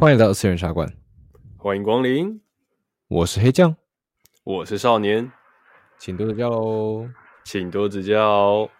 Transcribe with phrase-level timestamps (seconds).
[0.00, 0.88] 欢迎来到次元茶馆，
[1.56, 2.40] 欢迎光临。
[3.08, 3.74] 我是黑酱，
[4.44, 5.32] 我是少年，
[5.98, 7.08] 请多指教喽，
[7.44, 8.70] 请多指教。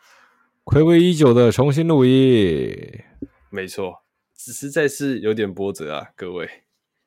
[0.64, 3.02] 暌违已久的重新录音，
[3.50, 6.48] 没错，只实在是有点波折啊，各位。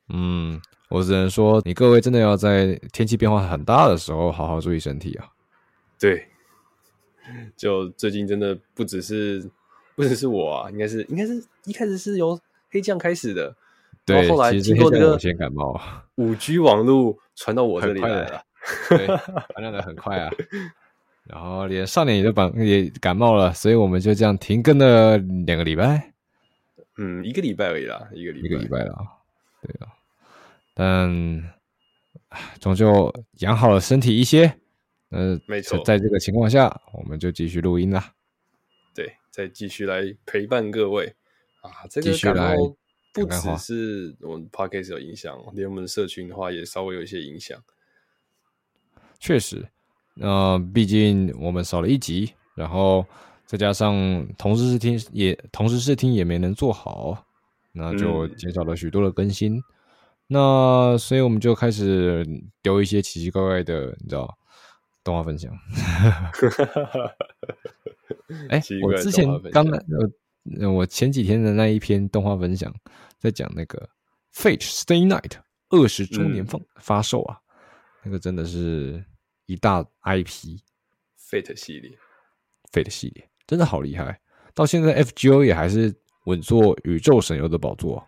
[0.10, 5.30] 嗯，我只能说，你各位真的要在天气变化很大的时候，好好注意身体啊。
[5.98, 6.28] 对，
[7.56, 9.50] 就最近真的不只是，
[9.96, 12.38] 不只是我啊，应该是，应该是一开始是由
[12.70, 13.56] 黑酱开始的。
[14.06, 15.80] 对，后来经过这个先感冒，
[16.16, 18.44] 五 G 网络传到我这里来了，
[18.90, 19.06] 对，
[19.54, 20.32] 传染的很快啊。
[21.26, 26.14] 然后连少年也都感也感冒了，所以我们就这样停更了两个礼拜。
[26.98, 28.96] 嗯，一个礼拜而已啦，一个礼拜，一个礼拜了。
[29.62, 29.94] 对啊，
[30.74, 31.54] 但
[32.60, 34.48] 终究养好了身体一些。
[35.12, 38.14] 嗯、呃，没错，在这个情况下，我们就继续录音啦。
[38.96, 41.16] 对，再继续来陪伴各位
[41.62, 42.76] 啊，这个感冒。
[43.14, 47.62] 不只是我们 Podcast 有影响，连我们社群的话也稍微有一些影响。
[49.20, 49.68] 确实，
[50.20, 53.06] 呃，毕竟我们少了一集，然后
[53.46, 57.26] 再加上同时试听也同时试听也没能做好，
[57.72, 59.58] 那就减少了许多的更新。
[59.58, 59.64] 嗯、
[60.28, 62.26] 那所以我们就开始
[62.62, 64.38] 丢一些奇奇怪怪的，你知道，
[65.04, 65.52] 动画分享。
[68.50, 69.80] 哎、欸，我之前刚刚
[70.74, 72.74] 我前几天的那一篇动画分享，
[73.20, 73.90] 在讲那个
[74.42, 75.30] 《Fate Stay Night》
[75.70, 79.04] 二十周年发发售啊，嗯、那个真的是
[79.46, 80.26] 一大 IP，
[81.30, 81.92] 《Fate》系列，
[82.72, 84.20] 《Fate》系列真的好厉害，
[84.56, 85.94] 到现在 FGO 也还是
[86.26, 88.08] 稳坐宇宙神游的宝座，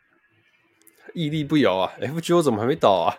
[1.13, 3.15] 屹立不摇啊！FGO 怎么还没倒啊？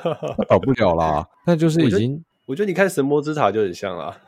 [0.46, 2.14] 倒不了啦，那就是已经
[2.46, 4.20] 我，我觉得你看《神魔之塔》就很像啦。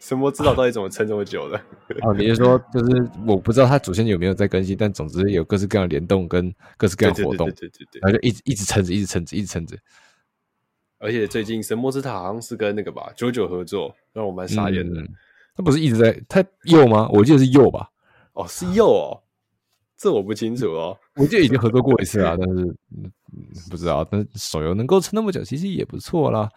[0.00, 1.60] 神魔之岛到底怎么撑这么久的？
[2.00, 9.76] 哦，你是说，就是我不知道它主线有没有在更新，但总之有各式各样的联动跟各式各样的活动，对对对然后就一直一直撑着，一直撑着，一直撑着。
[10.98, 15.02] 而且最近神魔之塔好像是跟那个吧九九合作，让我蛮傻眼的。
[15.54, 17.06] 他不是一直在他右吗？
[17.12, 17.90] 我记得是右吧？
[18.32, 19.20] 哦，是右哦，
[19.98, 20.96] 这我不清楚哦。
[21.16, 22.74] 我记得已经合作过一次啊，但是
[23.70, 24.02] 不知道。
[24.10, 26.48] 但手游能够撑那么久，其实也不错啦，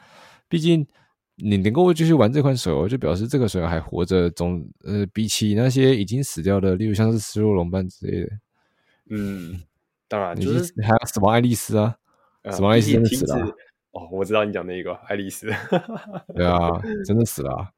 [0.48, 0.88] 毕竟。
[1.36, 4.30] 你能够继续玩这款手游，就表示这个手游还活着。
[4.30, 8.30] 总呃，比起那些已经死掉的，例如像是失落龙伴之类的，
[9.10, 9.62] 嗯，
[10.08, 11.98] 当然就是还有什么爱丽丝啊，
[12.52, 13.48] 什么爱丽丝真的死了、啊。
[13.92, 15.48] 哦，我知道你讲那个爱丽丝。
[16.36, 16.70] 对啊，
[17.06, 17.70] 真的死了、啊。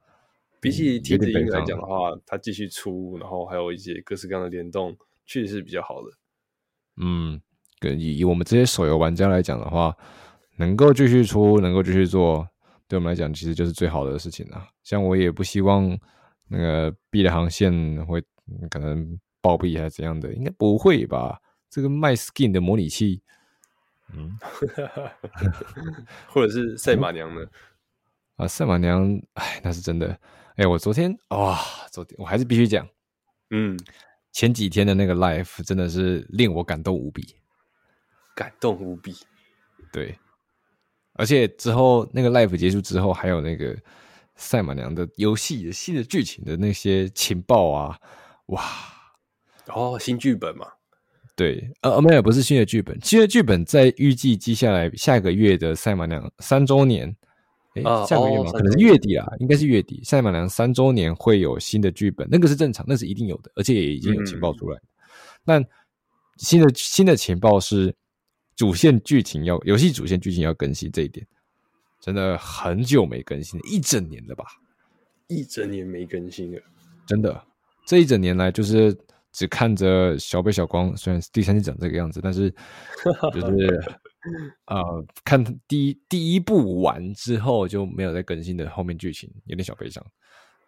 [0.59, 6.09] 比起停止音来讲的话，它继续出，然后还有一些各式各样的联动，确实是比较好的。
[6.97, 7.39] 嗯，
[7.79, 9.95] 跟以以我们这些手游玩家来讲的话，
[10.57, 12.47] 能够继续出，能够继续做。
[12.87, 14.67] 对我们来讲，其实就是最好的事情了。
[14.83, 15.97] 像我也不希望
[16.47, 17.73] 那个 B 的航线
[18.05, 18.21] 会
[18.69, 21.41] 可能暴毙还是怎样的，应该不会吧？
[21.69, 23.21] 这个卖 skin 的模拟器，
[24.13, 24.37] 嗯，
[26.29, 27.45] 或者是赛马娘呢？
[28.35, 30.19] 啊，赛马娘，哎，那是真的。
[30.55, 31.59] 哎，我昨天哇，
[31.91, 32.87] 昨天我还是必须讲，
[33.49, 33.77] 嗯，
[34.31, 37.35] 前几天的那个 life 真的是令我感动无比，
[38.35, 39.15] 感动无比，
[39.91, 40.17] 对。
[41.17, 43.75] 而且之后那个 live 结束之后，还有那个
[44.35, 47.97] 赛马娘的游戏的新的剧情的那些情报啊，
[48.47, 48.61] 哇！
[49.67, 50.67] 哦，新剧本嘛？
[51.37, 57.07] 对，呃，没有，不是新的剧本，新的剧本在预计接下来下个月的赛马娘三周年，
[57.75, 58.49] 哎、呃，下个月吗？
[58.49, 60.01] 哦、可能是月底啦，应该是月底。
[60.03, 64.77] 赛马娘三周年会有新的剧本，那个是正常，那是一定有的，而且也已经有情报出来。
[64.77, 64.87] 嗯、
[65.45, 65.65] 但
[66.37, 67.95] 新的新的情报是。
[68.55, 71.25] 主线剧情要游戏主线剧情要更新，这一点
[71.99, 74.45] 真的很久没更新，一整年了吧？
[75.27, 76.61] 一整年没更新了，
[77.05, 77.43] 真的，
[77.85, 78.97] 这一整年来就是
[79.33, 82.49] 只看着小北小光，虽然第三季长这个样子，但是
[83.33, 83.81] 就是
[84.67, 90.05] 呃，看第一第一部完之后就没有再更新的后面剧情，有点小悲伤。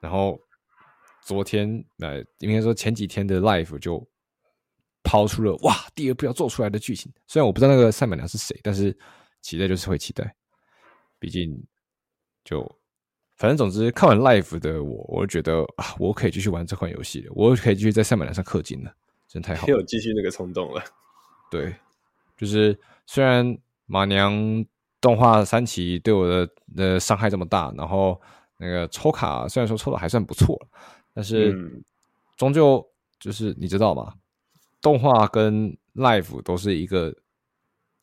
[0.01, 0.37] 然后
[1.23, 4.05] 昨天呃，应该说前几天的 life 就。
[5.07, 8.95] 抛出了哇，第二部要做出来的剧情，虽然我不知道那个赛马娘是谁，但是
[9.41, 10.35] 期待就是会期待。
[11.17, 11.63] 毕竟
[12.43, 12.61] 就
[13.37, 18.93] 反正总之看完 Life 的我，我就觉得啊，我可以继续玩这款游戏了，我可以继续在赛马娘上氪金了，
[19.27, 20.83] 真太好了，有继续那个冲动了。
[21.49, 21.73] 对，
[22.35, 24.65] 就是虽然马娘
[24.99, 28.19] 动画三期对我的的伤害这么大，然后
[28.57, 30.59] 那个抽卡虽然说抽的还算不错，
[31.13, 31.81] 但是
[32.35, 32.85] 终究
[33.19, 34.13] 就是你知道吗？
[34.81, 37.13] 动画跟 live 都是一个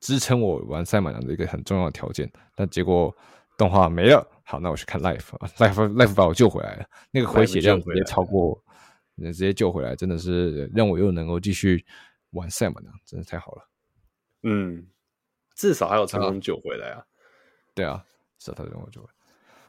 [0.00, 3.14] 支撑我玩赛马娘的一个很重要的条件，但结果
[3.56, 8.60] 动画没了，好，那我去看 life，life life 把我救回来了，那个回血量直接超过，
[9.16, 11.84] 直接救回来，真的是让我又能够继续
[12.30, 13.68] 玩赛马娘，真的太好了。
[14.42, 14.86] 嗯，
[15.54, 17.04] 至少还有成功救回来啊。
[17.74, 18.04] 对啊，
[18.38, 19.14] 至少他成功救回来。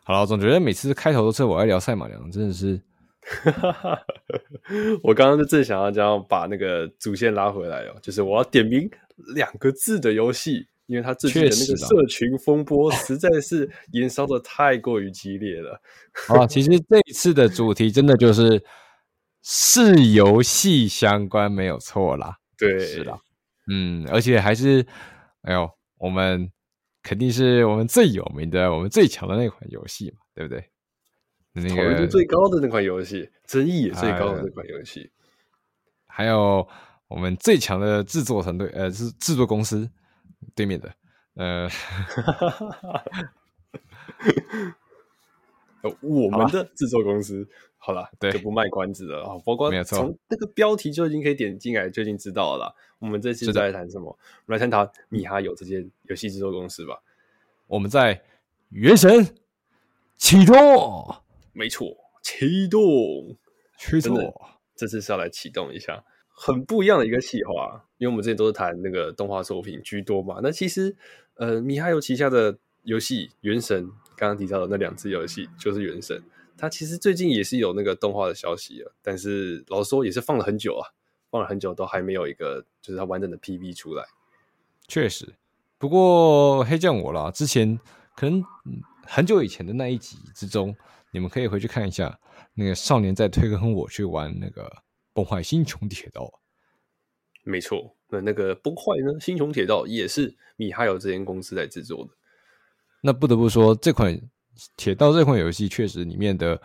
[0.03, 2.81] 好了，我总觉得每次开头都是我爱聊赛马娘，真的是。
[5.03, 8.89] 我刚刚就正想要这样把那个主线拉回来哦，就是我要点名
[9.33, 15.81] 两个字的游戏，因为它最近的那个社群风波实在是延烧的太过于激烈了。
[16.27, 18.63] 啊，其实这一次的主题真的就是
[19.41, 22.37] 是游戏相关，没有错啦。
[22.57, 23.19] 对，是啦，
[23.71, 24.85] 嗯，而且还是，
[25.41, 26.51] 哎呦，我们
[27.01, 30.63] 肯定是我们最有名的、我们最强的那款游戏嘛，对不对？
[31.69, 35.09] 讨论度最高的那款游戏，争议也最高的那款游戏，
[36.05, 36.67] 还有
[37.07, 39.89] 我们最强的制作团队，呃，是制作公司
[40.53, 40.93] 对面的，
[41.35, 41.69] 呃，
[46.01, 47.47] 我们的制作公司，
[47.77, 52.75] 好了，对，就不卖关子了啊，包括从那个标题就已经可以点进来，就已经知道了啦。
[52.99, 54.07] 我们这次在谈什么？
[54.07, 54.17] 我
[54.47, 57.01] 们来探讨米哈游这间游戏制作公司吧。
[57.67, 58.21] 我们在
[58.69, 59.35] 原神
[60.17, 61.15] 启动。
[61.55, 62.81] 没错，启动，
[63.79, 64.33] 驱动，
[64.75, 67.85] 这次是要来启动一下，很不一样的一个企划。
[67.97, 70.41] 因为我们之前都是谈那个动画作品居多嘛。
[70.43, 70.93] 那其实，
[71.35, 73.85] 呃，米哈游旗下的游戏《原神》，
[74.17, 76.17] 刚刚提到的那两支游戏就是《原神》，
[76.57, 78.93] 它其实最近也是有那个动画的消息了。
[79.01, 80.91] 但是老实说，也是放了很久啊，
[81.31, 84.03] 放了很久都还没有一个就是它完整的 PV 出来。
[84.89, 85.35] 确实，
[85.77, 87.79] 不过黑酱我啦，之前
[88.13, 88.43] 可能
[89.05, 90.75] 很久以前的那一集之中。
[91.15, 92.19] 你们可以回去看一下，
[92.53, 94.69] 那个少年在推坑我去玩那个
[95.13, 96.29] 崩坏星穹铁道。
[97.45, 99.17] 没错，那那个崩坏呢？
[99.21, 102.11] 星穹铁道也是米哈游这间公司来制作的。
[102.99, 104.19] 那不得不说，这款
[104.75, 106.61] 铁道这款游戏确实里面的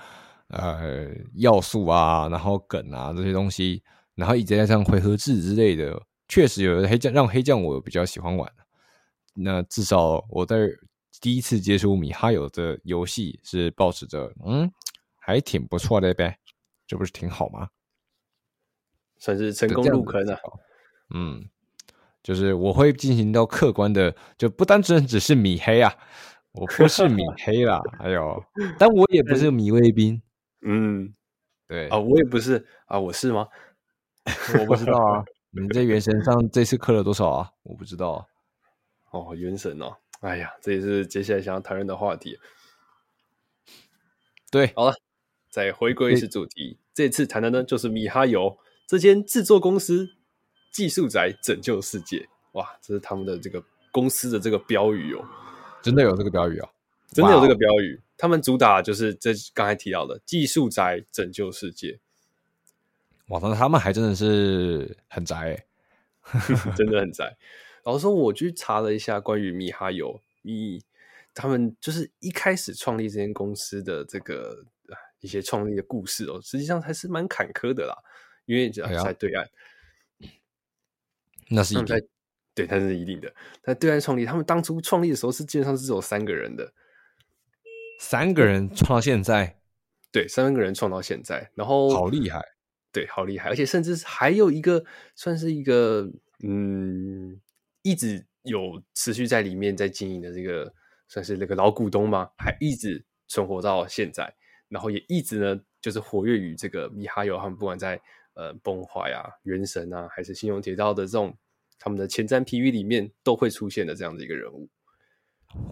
[0.48, 1.06] 呃
[1.36, 3.80] 要素啊，然后梗啊这些东西，
[4.16, 5.96] 然后一直在上回合制之类的，
[6.26, 8.52] 确实有黑酱让黑酱我比较喜欢玩。
[9.34, 10.68] 那至少我在。
[11.20, 14.72] 第一次接触米哈游的游戏是保持着嗯，
[15.18, 16.38] 还挺不错的呗，
[16.86, 17.68] 这不是挺好吗？
[19.18, 20.40] 算是成功入坑了。
[21.14, 21.46] 嗯，
[22.22, 25.94] 就是我会进行到客观的，就不单纯只是米黑啊，
[26.52, 28.42] 我不是米黑啦， 还有，
[28.78, 30.22] 但我也不是米卫兵。
[30.62, 31.12] 嗯，
[31.68, 33.46] 对啊，我也不是啊，我是吗？
[34.58, 37.50] 我不知道啊， 你在原神上这次氪了多少啊？
[37.62, 38.24] 我不知道啊。
[39.10, 39.96] 哦，原神哦。
[40.20, 42.38] 哎呀，这也是接下来想要谈论的话题。
[44.50, 44.94] 对，好了，
[45.48, 46.78] 再回归一次主题。
[46.92, 50.10] 这次谈的呢，就是米哈游这间制作公司，
[50.70, 52.28] 技术宅拯救世界。
[52.52, 55.24] 哇，这是他们的这个公司的这个标语哦，
[55.80, 56.68] 真的有这个标语啊，
[57.12, 57.98] 真的有这个标语。
[58.18, 61.98] 他们主打就是这刚才提到的技术宅拯救世界。
[63.28, 65.64] 哇，那他们还真的是很宅，
[66.76, 67.34] 真的很宅。
[67.84, 70.82] 老实说，我去查了一下关于米哈游，米
[71.32, 74.64] 他们就是一开始创立这间公司的这个
[75.20, 77.96] 一些创立的故事哦，实际上还是蛮坎坷的啦。
[78.46, 79.44] 因为在对岸，
[80.20, 80.28] 哎、
[81.50, 82.08] 那是一定
[82.52, 83.32] 对，那是一定的。
[83.62, 86.72] 在对岸创立，他们当初创立的时候是基本上是只有三个人的，
[88.00, 89.60] 三个人创到现在，
[90.10, 92.42] 对，三个人创到现在，然后好厉害，
[92.90, 94.84] 对，好厉害，而且甚至还有一个
[95.14, 96.10] 算是一个
[96.42, 97.40] 嗯。
[97.82, 100.72] 一直有持续在里面在经营的这个
[101.08, 102.30] 算是那个老股东吗？
[102.36, 104.34] 还一直存活到现在，
[104.68, 108.00] 然后也一直呢就是活跃于这个米哈游，他们不管在
[108.34, 111.36] 呃崩坏啊、原神啊，还是星穹铁道的这种
[111.78, 114.68] 他们的前瞻 PV 里面都会出现的这样的一个人物。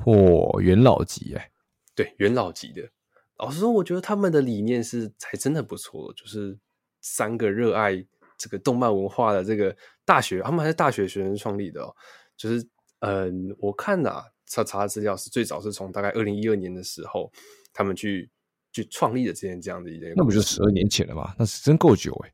[0.04, 1.50] 嚯，元老级哎，
[1.94, 2.90] 对，元老级的。
[3.36, 6.58] 老实说，我觉得他们的理念是还真的不错，就是
[7.00, 8.04] 三个热爱。
[8.38, 11.94] 这个动漫文化的这个大学，他们还是大学学生创立的哦。
[12.36, 12.64] 就是，
[13.00, 17.30] 嗯，我看呐、啊，查查的资料是最早是从大概二零一二年的时候，
[17.72, 18.30] 他们去
[18.72, 21.34] 去创立的这件这样的一件，那不就十二年前了吗？
[21.36, 22.32] 那是真够久哎。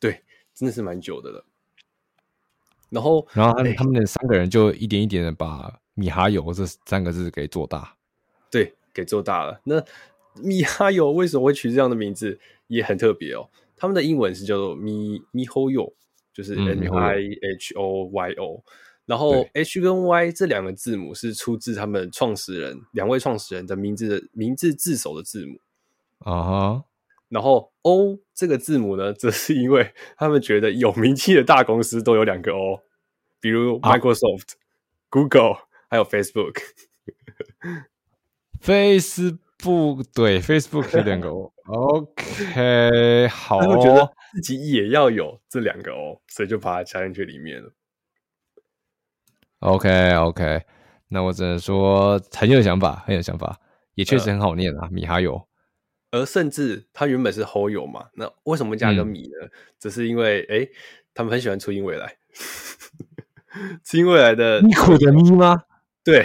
[0.00, 0.20] 对，
[0.52, 1.46] 真的是蛮久的了。
[2.90, 7.96] 然后，然后他们他们那三个人就一点一点的把米哈游这三个字给做大，
[8.50, 9.60] 对，给做大了。
[9.64, 9.82] 那
[10.42, 13.48] 米哈游为什么会取这样的名字，也很特别哦。
[13.76, 15.92] 他们的英文是叫做 Mi MiHoYo，
[16.32, 17.16] 就是 M I
[17.54, 18.62] H O Y O，、嗯、
[19.06, 25.58] 然后 H 跟 Y 这两个字母是出自他们创始人两位创始人的名字的名字字首的字母。
[26.18, 26.84] 啊哈，
[27.28, 32.80] 然后 O 这个字母呢，则是因为他们觉得有名气的大公司都有两个 O，
[33.40, 34.56] 比如 Microsoft、啊、
[35.10, 35.56] Google
[35.88, 36.60] 还有 Facebook。
[38.60, 41.30] Face 不对，Facebook 有两个
[41.66, 47.72] O，OK，好，他们觉得自己也要有这两个 O，所以就把它加进去里面了。
[49.60, 50.62] OK OK，
[51.08, 53.58] 那我只能说很有想法，很有想法，
[53.94, 55.48] 也确实很好念啊，呃、米哈游。
[56.10, 59.46] 而甚至它原本是 Hoyo 嘛，那为什么加个米呢？
[59.46, 60.68] 嗯、只是因为哎，
[61.14, 62.14] 他们很喜欢初音未来，
[63.82, 65.64] 初音未来的咪咕的咪吗？
[66.04, 66.22] 对。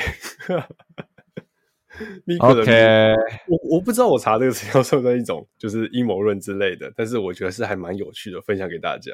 [2.39, 3.15] OK，
[3.47, 9.11] 我我不知道我查这个词要算不算一种就是阴谋论之类的，但是我觉得是还蛮有趣的，分享给大家。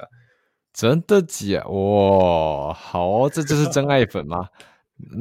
[0.73, 1.63] 真的假？
[1.67, 4.49] 哇，好哦，这就是真爱粉吗？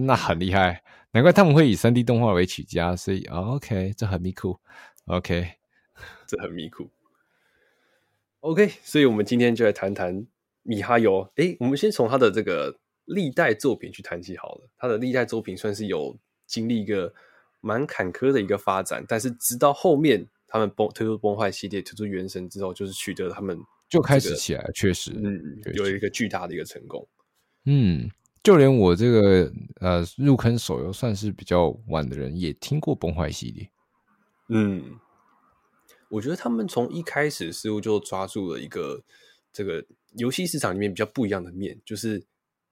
[0.07, 4.59] 那很厉害，难怪他们会以三 D 动画为起家，所以 OK，这很迷酷。
[5.07, 5.53] OK，
[6.27, 6.91] 这很迷酷。
[8.41, 10.27] OK，所以我们今天就来谈谈
[10.63, 11.31] 米哈游。
[11.37, 14.69] 诶，我们先从他的这个历代作品去谈起好了。
[14.77, 17.15] 他的历代作品算是有经历一个。
[17.65, 23.57] 蛮坎坷的一个发展，但是直到后面他们崩推出崩坏系列，推出原神之后，就是取得了他们、
[23.89, 27.09] 这个、就开始起来，确实，嗯，实有一个巨大的一个成功。
[27.65, 28.11] 嗯，
[28.43, 33.71] 就连我这个呃入坑手游算是比较晚的人，也听过崩坏系列。
[34.51, 35.01] 嗯，
[36.11, 39.03] 我觉得他们从一开始似乎就抓住了一个
[39.51, 39.83] 这个
[40.19, 42.23] 游戏市场里面比较不一样的面，就是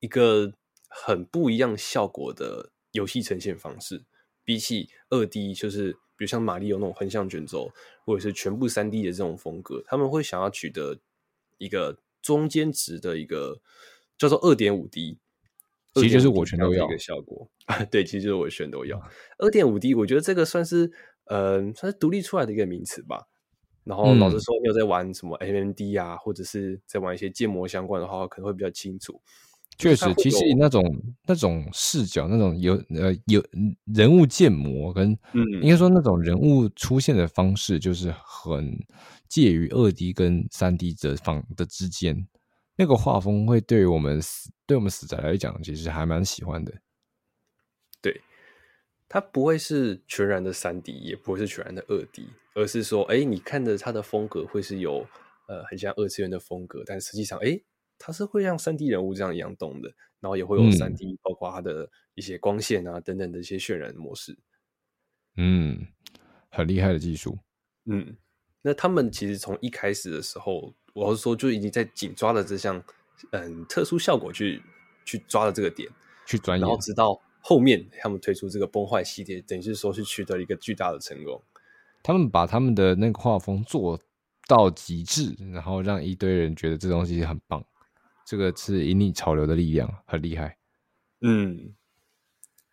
[0.00, 0.52] 一个
[0.88, 4.04] 很不一样效果的游戏呈现方式。
[4.44, 7.70] 比起二 D，就是比如像马里奥那种横向卷轴，
[8.04, 10.98] 或者是全部三 D 的这种风格，他们会想要取得
[11.58, 13.60] 一个中间值的一个
[14.18, 15.18] 叫做二点五 D，
[15.94, 17.84] 其实就是我全都要一个效果啊。
[17.90, 19.00] 对，其实就是我全都要
[19.38, 19.94] 二点五 D。
[19.94, 20.86] 我觉得这个算是
[21.26, 23.28] 嗯、呃，算是独立出来的一个名词吧。
[23.84, 29.20] 然后老实说，你有在玩什么 MMD 啊，或者是在玩一些建模相关的话，可能会比较清楚。
[29.78, 30.84] 确实，其实那种
[31.26, 33.42] 那种视角，那种有呃有
[33.86, 38.78] 人物建模跟，嗯，应该说那种人物出现的方式，就是很
[39.28, 42.28] 介于二 D 跟三 D 的方的之间，
[42.76, 46.72] 那个画风会对于我们死对我们死宅来讲，其实还蛮喜欢的。
[48.00, 48.20] 对，
[49.08, 55.04] 它不会是全然的三 D，也不会是全然的二 D，而是说，哎，你看着它的风格会是有
[55.48, 57.58] 呃很像二次元的风格，但实际上，哎。
[58.04, 64.36] 它是会像三 D 人物这样一样动的，然后也会有三 D，包括它的一些光线啊等等的一些渲染模式。
[65.36, 65.86] 嗯，
[66.50, 67.38] 很厉害的技术。
[67.84, 68.16] 嗯，
[68.60, 72.82] 那他们其实从一开始的时候，我要说就已经在紧抓了这项
[73.30, 74.60] 嗯特殊效果去
[75.04, 75.88] 去抓了这个点，
[76.26, 81.40] 去钻研，然后直到后面他们推出这个崩坏系列，等于是说是取得了一个巨大的成功。
[82.02, 83.96] 他们把他们的那个画风做
[84.48, 87.64] 到极致，然后让一堆人觉得这东西很棒。
[88.32, 90.56] 这个是引领潮流的力量，很厉害。
[91.20, 91.74] 嗯，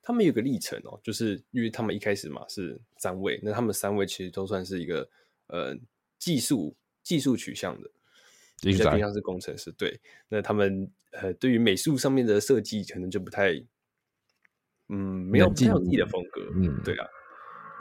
[0.02, 5.10] 他们有个历程哦，就是因为他们一开始嘛是三位，那他们三位其实都算是一个
[5.48, 5.76] 呃
[6.18, 6.74] 技术
[7.04, 7.92] 技术取向的，
[8.62, 9.70] 比较偏向是工程师。
[9.74, 10.00] 对，
[10.30, 13.52] 那他们呃对于美术上面的设计可能就不太，
[14.88, 14.98] 嗯，
[15.28, 16.42] 没有没有自己的风格。
[16.56, 17.06] 嗯，对啊。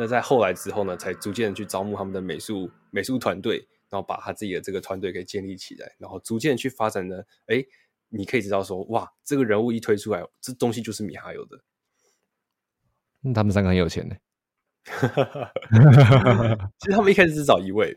[0.00, 3.68] 那在后来之后呢，才逐渐去招募他们的美术美术团队。
[3.90, 7.22] 然后把他自己的这个团队给建立起来，然后逐渐去发展呢。
[7.46, 7.64] 哎，
[8.08, 11.58] 你可以知道说，哇，这个人物一推出来，这东西就是米哈游的。
[13.22, 14.16] 嗯，他们三个很有钱呢。
[16.78, 17.94] 其实他们一开始是找一位，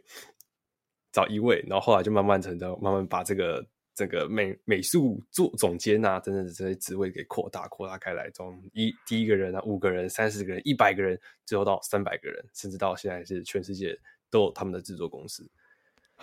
[1.12, 13.98] 找一位，然后后来就慢慢成长，慢慢把这个这个美美术做总监啊，等等的这些职位给扩大扩大开来，从一第一个人啊，五个人、三十个人、一百个人，最后到三百个人，甚至到现在是全世界
[14.30, 15.50] 都有他们的制作公司。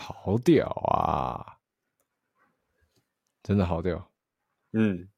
[0.00, 1.58] 好屌啊！
[3.42, 4.10] 真的好屌。
[4.72, 5.08] 嗯，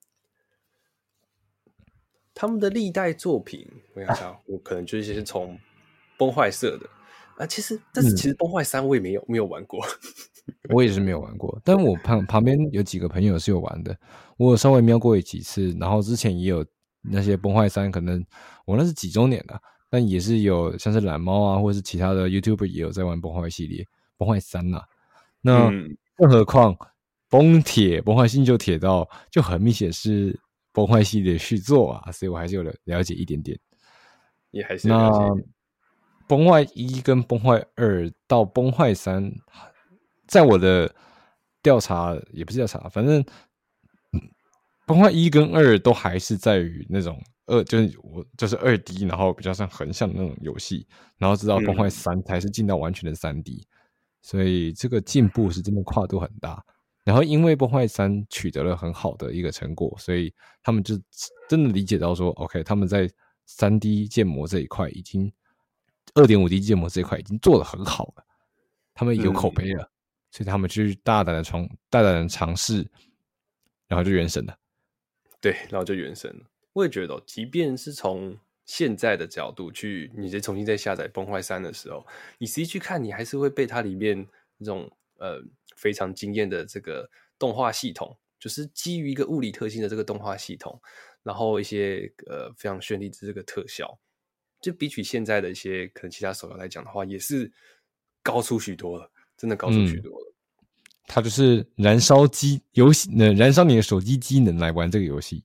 [2.32, 5.58] 他们的历代作品，我想想， 我可能就是先从
[6.16, 6.88] 崩坏社的
[7.36, 7.46] 啊。
[7.46, 9.84] 其实，但是其实崩坏三我也没有、嗯、没有玩过，
[10.72, 11.60] 我也是没有玩过。
[11.62, 13.94] 但我旁旁边有几个朋友是有玩的，
[14.38, 15.76] 我有稍微瞄过几次。
[15.78, 16.64] 然后之前也有
[17.02, 18.24] 那些崩坏三，可能
[18.64, 19.60] 我那是几周年的，
[19.90, 23.84] 但也是有像是懒猫啊，或者是其他的 YouTuber 也有在玩崩坏系列。
[24.20, 24.82] 崩坏三呐，
[25.40, 25.70] 那
[26.14, 26.76] 更何况
[27.30, 30.38] 崩铁崩坏星球铁道就很明显是
[30.72, 33.58] 崩坏系列续作啊，所以我还是有了了解一点点。
[34.50, 35.10] 也还是那
[36.28, 39.32] 崩坏一跟崩坏二到崩坏三，
[40.26, 40.94] 在我的
[41.62, 43.24] 调查也不是调查，反正
[44.86, 50.86] 崩坏一跟二都还是在于那种二，就是我就是二 D，然后比较像横向的那种游戏，
[51.16, 53.66] 然后直到崩坏三才是进到完全的三 D。
[54.22, 56.62] 所以这个进步是真的跨度很大，
[57.04, 60.94] 然后因为崩坏三取得了很好的一个成果，所以他们就
[61.48, 63.10] 真的理解到说，OK，他们在
[63.46, 65.32] 三 D 建模这一块已经
[66.14, 68.24] 二点五 D 建模这一块已经做得很好了，
[68.94, 69.90] 他们有口碑了，嗯、
[70.30, 72.86] 所以他们去大胆的尝大胆的尝试，
[73.88, 74.56] 然后就原神了。
[75.40, 76.46] 对，然后就原神了。
[76.74, 78.36] 我也觉得，即便是从
[78.70, 82.06] 现在的角度去，你再重新再下载《崩坏三》的时候，
[82.38, 84.24] 你实际去看，你还是会被它里面
[84.58, 85.42] 那种呃
[85.74, 90.80] 非常惊艳的这个动画系统，就是基于一个物理特性的这个动画系统，
[91.24, 93.98] 然后一些呃非常绚丽的这个特效，
[94.60, 97.50] 就比起现在的一些可能其他手游来讲的话，也是
[98.22, 100.26] 高出许多了，真的高出许多了。
[100.26, 100.30] 嗯
[101.12, 105.42] 它就是燃烧机游戏，能燃烧你的手机机能来玩这个游戏。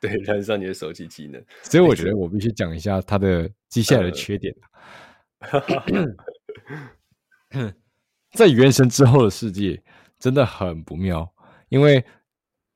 [0.00, 1.42] 对，燃烧你的手机技能。
[1.62, 4.54] 所以我觉得我必须讲一下它的 接下来的缺点。
[7.50, 7.72] 呃、
[8.32, 9.82] 在原神之后的世界
[10.18, 11.28] 真的很不妙，
[11.68, 12.04] 因为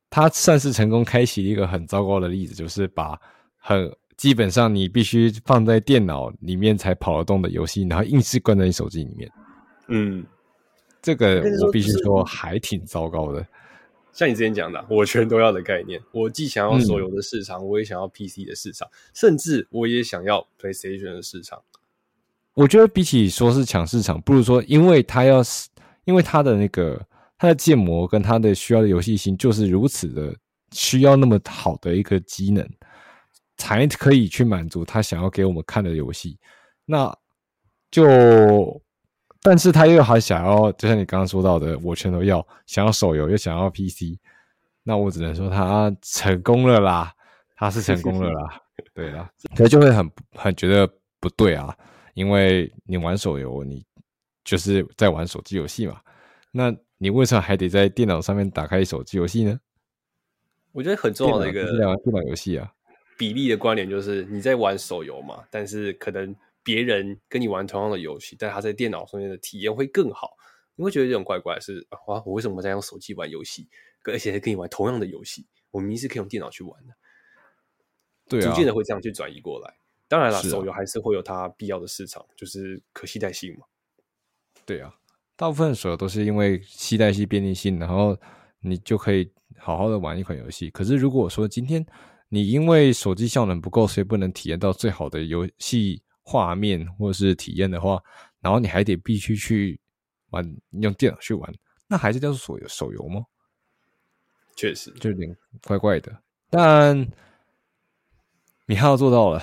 [0.09, 3.19] 它算是成功开启一个很糟糕的例子，就是把
[3.57, 9.31] 很基本上你必须放在电脑里面才跑得动的游戏，然后硬是关在你手机里面。
[9.89, 10.27] 嗯。
[11.03, 13.43] 这个我必须说还挺糟糕的，
[14.13, 21.63] 像你之前讲的，我全都要的概念，我既想要手游的市场，嗯，我也想要 PC 的市场，甚至我也想要 PlayStation 的市场。
[22.55, 25.69] 我觉得比起说是抢市场，不如说，因为它要是，
[26.05, 27.01] 因为它的那个
[27.39, 30.35] 它的建模跟它的需要的游戏性就是如此的
[30.73, 32.69] 需要那么好的一个机能，
[33.57, 36.39] 才可以去满足他想要给我们看的游戏，
[36.85, 37.17] 那
[37.91, 38.83] 就。
[39.43, 44.19] 但是他又还想要，就像你刚刚说到的，我全都要，想要手游又想要 PC，
[44.83, 47.11] 那我只能说他成功了啦，
[47.57, 48.61] 他是成功了啦，
[48.93, 50.87] 对啦，他就会很很觉得
[51.19, 51.75] 不对啊，
[52.13, 53.83] 因为你玩手游，你
[54.45, 55.99] 就是在玩手机游戏嘛，
[56.51, 59.59] 那你为什么还得在电脑上面打开手机游戏呢？
[60.73, 62.71] 我觉得很重要的一个电脑电脑游戏啊，
[63.17, 66.37] 比例的关联就是你在玩手游嘛，但是可能。
[66.63, 70.31] 别人跟你玩同样的游戏，但他在电脑上面的体验会更好。
[70.77, 73.69] 你会觉得这种怪怪是啊，我为什么在用手机玩游戏，
[74.05, 75.47] 而且还跟你玩同样的游戏？
[75.71, 76.95] 我明明是可以用电脑去玩的。
[78.27, 79.75] 对啊，逐渐的会这样去转移过来。
[80.09, 83.67] 当然了，手游还是会有它必要的市场，就是可携带性嘛。
[84.65, 84.95] 对啊，
[85.37, 88.17] 大部分手游都是因为携带性便利性，然后
[88.61, 90.71] 你就可以好好的玩一款游戏。
[90.71, 91.85] 可是如果说今天
[92.31, 96.03] 你因为手机效能不够，所以不能体验到最好的游戏。
[96.31, 98.01] 画面或者是体验的话，
[98.41, 99.81] 然后你还得必须去
[100.31, 101.53] 玩，用电脑去玩，
[101.89, 103.27] 那还是叫做手游手游吗？
[104.55, 106.23] 确实，就有点怪怪的。
[106.49, 106.97] 但
[108.67, 109.43] 米哈游做到了。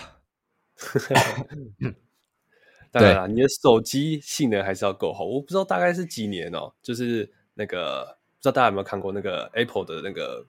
[2.90, 5.26] 当然了，你的手机性能还是要够好。
[5.26, 10.48] 我不知道大概是几年哦，就是那个不知道大家有没有看过那个 Apple 的那个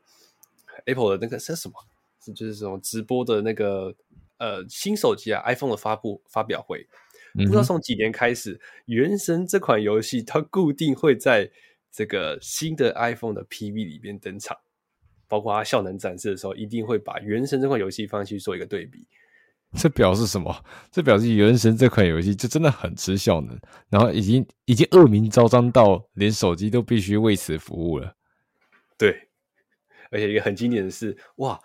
[0.85, 1.75] Apple 的那个是什么？
[2.25, 3.93] 是就是这种直播的那个。
[4.39, 6.87] 呃，新手机啊，iPhone 的发布发表会，
[7.35, 11.51] 不知道从几年开始，嗯，《原神》这款游戏它固定会在
[11.91, 14.57] 这个新的 iPhone 的 PV 里边登场，
[15.27, 19.07] 包括它效能展示的时候，一定会把《原神》这款游戏放进去做一个对比。
[19.77, 20.65] 这表示什么？
[20.91, 23.59] 这表示《原神》这款游戏就真的很吃效能，
[23.91, 28.15] 然后已经已经恶名昭彰到连手机都必须为此服务了。
[28.97, 29.29] 对，
[30.11, 31.61] 而且一个很经典的是，哇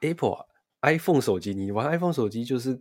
[0.00, 0.44] ，Apple 啊。
[0.84, 2.78] iPhone 手机，你玩 iPhone 手机就是，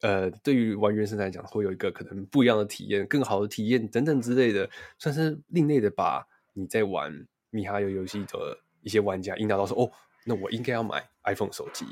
[0.00, 9.90] 呃，对于玩原神来讲，会有一个可能不一样的体验，更好的体验等等之类的，算是另类的把你在玩米哈游游戏的一些玩家引导到说，哦，
[10.24, 11.84] 那我应该要买 iPhone 手机。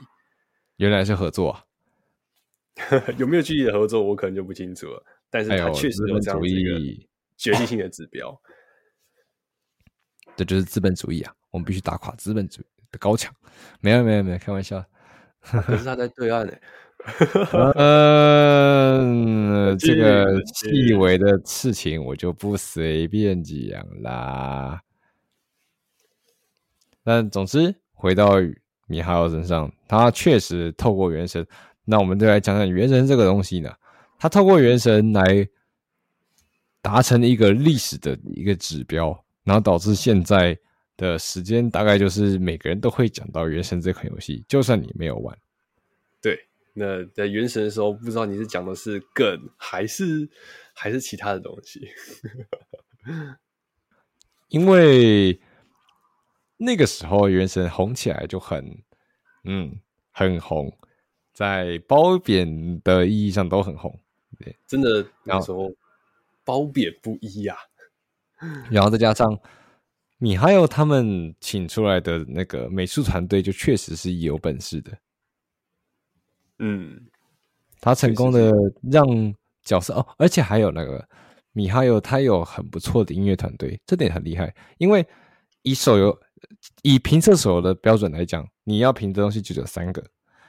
[0.76, 1.64] 原来是合作啊，
[3.18, 5.04] 有没有具体的合作，我可能就不清楚了。
[5.28, 6.78] 但是它确实有这样子一个
[7.36, 8.40] 决定性的指标，
[10.36, 11.34] 这就是资本主义啊！
[11.50, 13.34] 我们必须打垮资本主义的高墙。
[13.80, 14.84] 没有没有没有，开玩笑。
[15.66, 16.52] 可是他在对岸呢、
[17.72, 17.72] 欸。
[19.00, 24.80] 嗯，这个细微的事情我就不随便讲啦。
[27.02, 28.34] 但总之，回到
[28.86, 31.46] 米哈游身上，他确实透过原神。
[31.84, 33.72] 那我们就来讲讲原神这个东西呢。
[34.18, 35.48] 他透过原神来
[36.82, 40.58] 达成一个历史的一个指标，然后导致现在。
[40.98, 45.38] 的时间大概就是每个人都会讲到《原神》这款游戏，就算你没有玩。
[46.20, 46.36] 对，
[46.74, 50.28] 那在《原神》的时候，不知道你是讲的是梗，还是
[50.74, 51.88] 还是其他的东西？
[54.48, 55.40] 因为
[56.56, 58.82] 那个时候《原神》红起来就很，
[59.44, 59.78] 嗯，
[60.10, 60.76] 很红，
[61.32, 63.96] 在褒贬的意义上都很红。
[64.40, 65.72] 对，真的那时候
[66.44, 67.56] 褒贬不一呀、
[68.38, 68.48] 啊。
[68.68, 69.40] 然后再加上。
[70.18, 74.98] 米哈游他们请出来的那个美术团队，就确实是有本事的。
[76.58, 77.08] 嗯，
[77.80, 78.52] 他成功的
[78.82, 79.06] 让
[79.62, 81.08] 角色哦，而且还有那个
[81.52, 84.52] 米哈游，他有很不错的音乐团队，这点很厉害。
[84.78, 85.06] 因为
[85.62, 86.20] 以手游
[86.82, 90.04] 以评测手游的标准来讲，你要评的东西就只有三个，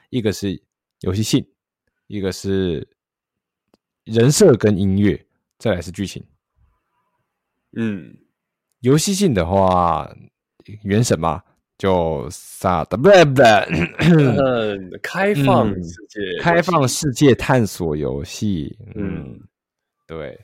[0.10, 0.60] 一个是
[1.02, 1.48] 游戏性，
[2.08, 2.88] 一个是
[4.06, 5.28] 人设跟音乐，
[5.60, 6.26] 再来是剧情。
[7.74, 8.18] 嗯，
[8.82, 10.10] 游戏性的话，
[10.84, 11.44] 原神嘛，
[11.78, 18.78] 就啥的，不对不对，开放世界，嗯、开放世界探索游戏。
[18.96, 19.40] 嗯，嗯
[20.08, 20.40] 对。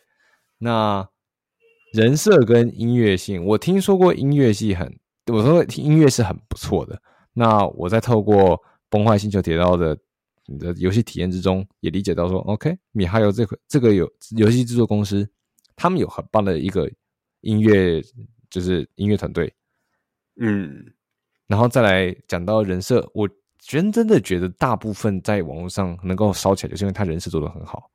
[0.58, 1.08] 那
[1.93, 4.93] 人设跟音乐性，我听说过音乐系很，
[5.32, 7.02] 我说听音乐是很不错的。
[7.32, 9.98] 那我在透过崩坏星球铁道的
[10.45, 15.26] 你的游戏体验之中，也理解到说，OK，米哈游这个这个游游戏制作公司，
[15.78, 16.91] 他们有很棒的一个。
[17.45, 18.01] 音乐
[18.49, 19.53] 就是音乐团队，
[20.38, 20.91] 嗯，
[21.45, 23.29] 然后再来讲到人设，我
[23.60, 27.91] 真真的觉得大部分在网络上能够烧起来，就是因为他人设做的很好。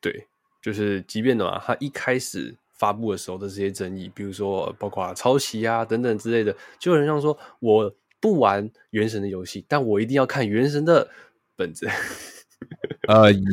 [0.00, 0.26] 对，
[0.62, 11.10] 就是即便的话，他一开始发布的时候的这些争议，比如说包括抄袭啊等等之类的，就有人像说我不玩原神的游戏，但我一定要看原神的
[11.54, 11.86] 本子。
[13.06, 13.44] 呃，以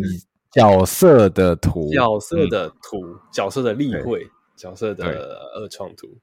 [0.52, 4.26] 角色的图， 角色的图，嗯、角色的例会。
[4.56, 6.18] 角色的二创图，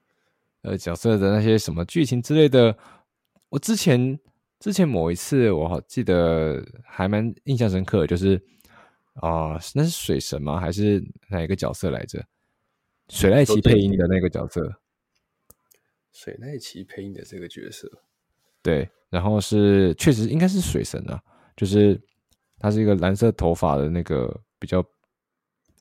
[0.62, 2.76] 呃，角色的那些什么剧情之类的，
[3.48, 4.18] 我之前
[4.58, 8.36] 之前某一次我好记得还蛮印象深刻，就是
[9.14, 10.58] 啊、呃，那是水神吗？
[10.58, 12.24] 还是哪一个角色来着？
[13.08, 14.80] 水濑奇配音的那个角色，
[16.12, 17.90] 水濑奇配音的这个角色，
[18.62, 21.20] 对，然后是确实应该是水神啊，
[21.56, 22.00] 就是
[22.58, 24.80] 他是一个蓝色头发的那个比较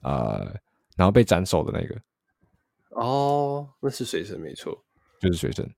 [0.02, 0.60] 啊、呃，
[0.98, 1.96] 然后被斩首的那个。
[2.92, 4.84] 哦，那是水神没错，
[5.20, 5.70] 就是水神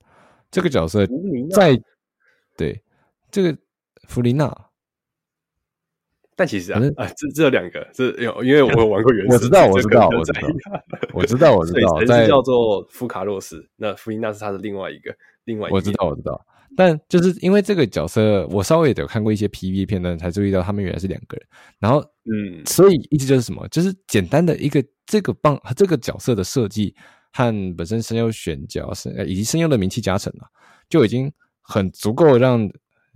[0.50, 1.06] 这个角色
[1.50, 1.76] 在
[2.56, 2.82] 对
[3.30, 3.56] 这个
[4.08, 4.52] 弗琳娜，
[6.36, 10.48] 但其实啊啊，这这两个这有，因为我有玩过原 神，我知道我 知道我知道
[11.12, 16.44] 我知道我知道，水神是叫做夫卡洛斯，那弗琳娜是他的另外一个另外一个，我知道我知道，
[16.76, 21.46] 但就是因为这个角色，我稍微也有看过一些 PV 片段，才注意到他们原来是两个人，
[21.78, 24.84] 然后嗯，所以意思就是什么，就是简单的一个。
[25.06, 26.96] 这个棒，这个角色的设计
[27.30, 30.48] 和本身声优选角是以及声优的名气加成啊，
[30.88, 32.66] 就已经很足够让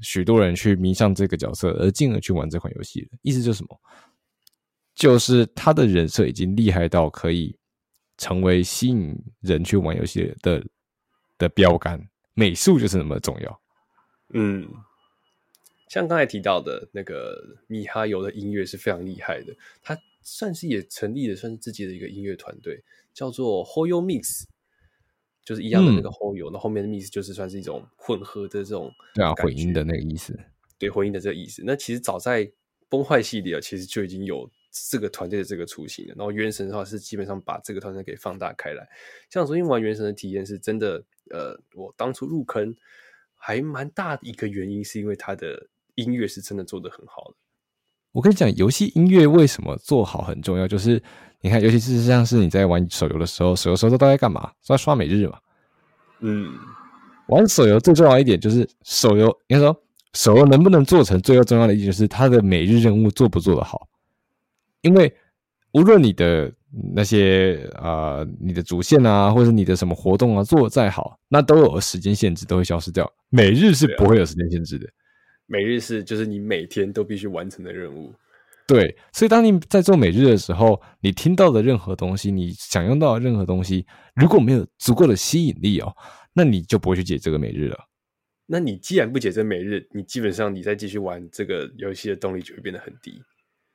[0.03, 3.09] 许多人去迷上这个角色，而进而去玩这款游戏了。
[3.23, 3.81] 意思就是什么？
[4.95, 7.57] 就是他的人设已经厉害到可以
[8.19, 10.63] 成为吸引人去玩游戏的
[11.39, 11.99] 的标杆，
[12.39, 13.61] 美术就是那么重要。
[14.35, 14.69] 嗯，
[15.89, 19.99] 像刚才提到的那个米哈游的音乐是非常厉害的，他。
[20.21, 24.43] 算是也成立了，算是自己的一个音乐团队，叫做 Hoyo Mix，
[25.43, 30.39] 就是一样的那个 Hoyo，那、嗯、后面的 Mix 就是算是一种混合的这种对啊混音的那个意思，
[30.77, 31.63] 对混音的这个意思。
[31.65, 32.51] 那其实早在
[32.91, 34.51] 崩坏系列啊，其实就已经有
[34.91, 36.15] 这个团队的这个雏形的。
[36.17, 38.89] 然后原神的话是基本上把这个团队给放大开来。
[39.31, 42.75] 像昨天玩原神的体验是真的，呃，我当初入坑
[43.35, 47.35] 还蛮大的一个原因，是因为它的音乐是真的做得很好的。
[48.13, 50.67] 我跟你讲，游戏音乐为什么做好很重要。
[50.67, 51.01] 就是
[51.41, 54.51] 你看，尤其是像是你在玩手游的时候，手游时候都在干嘛？
[54.67, 55.39] 都在刷每日嘛。
[56.21, 56.53] 嗯，
[57.29, 59.83] 玩手游最重要一点就是手游，应该说
[60.15, 63.88] 手游能不能做成，最要重要的一点就是它的每日任务做不做得好。
[64.83, 65.13] 因为
[65.73, 66.53] 无论你的
[66.95, 73.11] 那些啊、呃，你的主线啊，或者你的什么活动啊，做的再好，那都有时间限制，都会消失掉。
[73.31, 74.87] 每日是不会有时间限制的。
[75.47, 78.13] 每日是就是你每天都必须完成的任务，
[78.67, 85.97] 对，所以当你在做每日的时候，你听到的任何东西，你想用到的任何东西，如果没有足够的吸引力哦，
[86.35, 87.79] 那你就不会去解这个每日了。
[88.45, 93.19] 那你既然不解这每日，你基本上你再继续玩这个游戏的动力就会变得很低，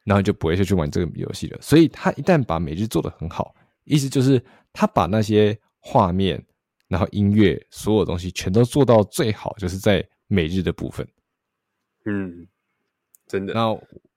[0.04, 1.58] 然后就不会再去玩这个游戏了。
[1.62, 6.44] 所以他一旦把每日做得很好，意思就是他把那些画面、
[6.88, 11.08] 然后音乐所有东西全都做到最好，就是在每日的部分。
[12.06, 12.48] 嗯，
[13.28, 13.54] 真的。
[13.54, 13.70] 那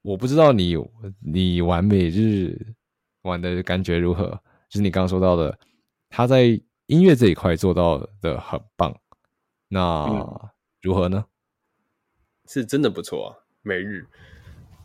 [0.03, 0.77] 我不知道你
[1.21, 2.75] 你玩每日
[3.23, 4.31] 玩的感觉如何？
[4.69, 5.59] 就是你刚刚说到的，
[6.09, 6.45] 他在
[6.87, 8.97] 音乐这一块做到的很棒。
[9.69, 10.07] 那
[10.81, 11.25] 如何呢？
[11.27, 11.31] 嗯，
[12.49, 13.35] 是真的不错啊！
[13.63, 14.07] 每日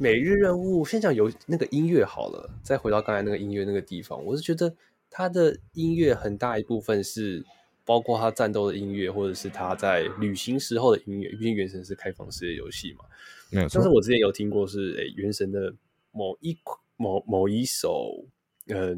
[0.01, 4.75] 每日任务，先讲有那个音乐好了，再回到刚才那个音乐那个地方，我是觉得
[5.11, 7.45] 他的音乐很大一部分是。
[7.83, 13.03] 包括他战斗的音乐，或者是他在旅行时候的音乐，毕竟《原神》是开放式的游戏嘛。
[13.49, 13.67] 没有。
[13.73, 15.73] 但是我之前有听过是，诶、欸，《原神》的
[16.11, 16.55] 某一
[16.95, 18.23] 某某一首，
[18.67, 18.95] 呃，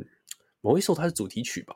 [0.60, 1.76] 某一首它的主题曲吧，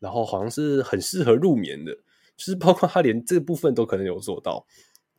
[0.00, 1.94] 然后好像是很适合入眠的，
[2.36, 4.66] 就是包括他连这部分都可能有做到，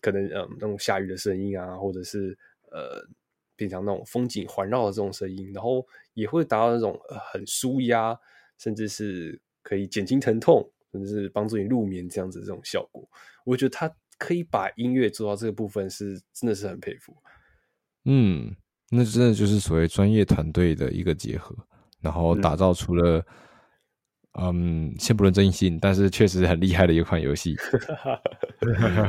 [0.02, 2.38] 可能嗯，那种下雨的声音啊，或者是
[2.70, 3.08] 呃，
[3.60, 8.18] 平常那种风景环绕的这种声音，然后也会达到那种、呃、很舒压，
[8.58, 10.68] 甚至是可以减轻疼痛。
[10.92, 13.08] 甚至是帮助你入眠这样子的这种效果，
[13.46, 17.16] 我觉得他可以把音乐做到这个部分是，是真的是很佩服。
[18.06, 18.56] 嗯，
[18.90, 21.56] 那真的就是所谓专业团队的一个结合，
[22.02, 23.24] 然后打造出了，
[24.40, 27.56] 嗯，嗯先不论争议性，但是确实很厉害的一款游戏。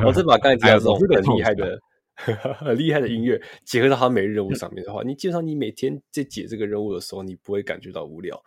[0.05, 1.81] 我 这把刚才提到这种很厉害的、
[2.59, 8.43] 很 厉害的音乐结合到他每日任务上面的话，你基本上你每天在解这个任务的时候，你不会感觉到无聊。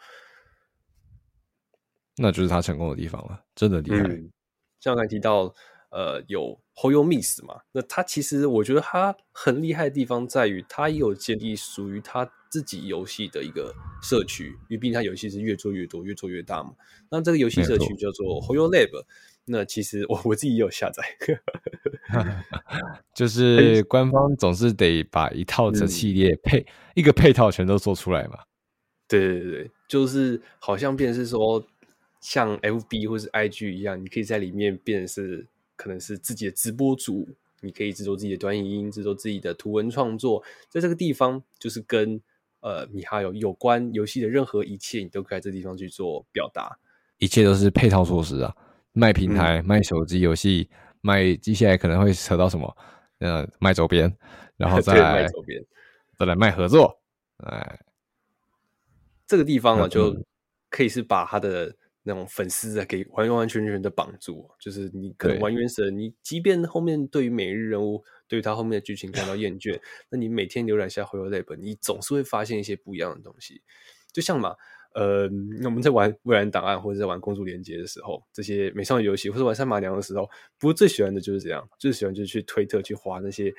[2.18, 4.04] 那就是他成功的地方了，真的厉害。
[4.04, 4.32] 嗯、
[4.80, 5.54] 像刚才提到，
[5.90, 16.76] 呃，有 Hoyo Miss 嘛，那他其实我觉得他很厉害的地方在于，他也有建立属于他自己游戏的一个社区，因为毕竟他游戏是越做越多，越做越大嘛。
[17.10, 19.06] 那这个游戏社区叫做 Hoyo Lab，
[19.46, 21.04] 那其实我我自己也有下载，
[23.14, 28.40] 就是官方总是得把一套的系列配、嗯、一个配套全都做出来嘛。
[29.08, 31.66] 对对对，就是好像变成是说。
[32.26, 35.46] 像 FB 或是 IG 一样，你可以在里面变成是
[35.76, 37.28] 可能是自己的直播主，
[37.60, 42.22] 你可以制作自己的短影音，制作自己的图文创作，在这个地方就是跟
[42.62, 46.80] 呃米哈游有关游戏的任何一切，你都可以在这个地方去做表达，
[47.18, 48.56] 一切都是配套措施啊，
[48.94, 50.70] 卖平台、嗯、卖手机游戏、
[51.04, 52.76] 卖接下来可能会扯到什么，
[53.20, 54.12] 呃，卖周边，
[54.58, 55.64] 然后 再来卖周边，
[56.18, 57.00] 再来卖合作，
[57.46, 57.80] 哎，
[59.28, 60.26] 这个地方啊，就
[60.72, 61.76] 可以是把他的。
[62.06, 69.80] 那种粉丝啊，给完完全全的绑住，就是你可能玩原神，你即便后面对于每日任务，对于他后面的剧情感到厌倦，
[70.12, 73.64] 那你每天浏览下 Hoyo Lab，你总是会发现一些不一样的东西。
[74.12, 74.54] 就像嘛，
[74.94, 75.28] 呃，
[75.60, 80.30] 那我们在玩蔚蓝档案或者在玩公主连接的时候，这些美少女游戏或者玩三马娘的时候，
[80.60, 83.54] 不过最喜欢的就是这样，最喜欢就是去推特去划那些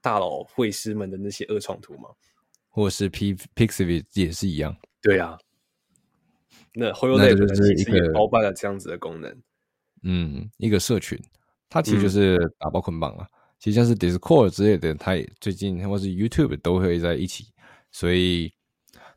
[0.00, 2.08] 大佬会师们的那些恶创图嘛，
[2.68, 5.38] 或者是 P Pixiv 也是一样，对啊。
[6.72, 9.36] 那 Lab 就是一个包办了这样子的功能，
[10.02, 11.18] 嗯，一个社群，
[11.68, 13.26] 它其实就是打包捆绑啊。
[13.28, 17.46] 嗯、其实像是 Discord 之类的，它也最近或是 YouTube 都会在一起，
[17.90, 18.52] 所以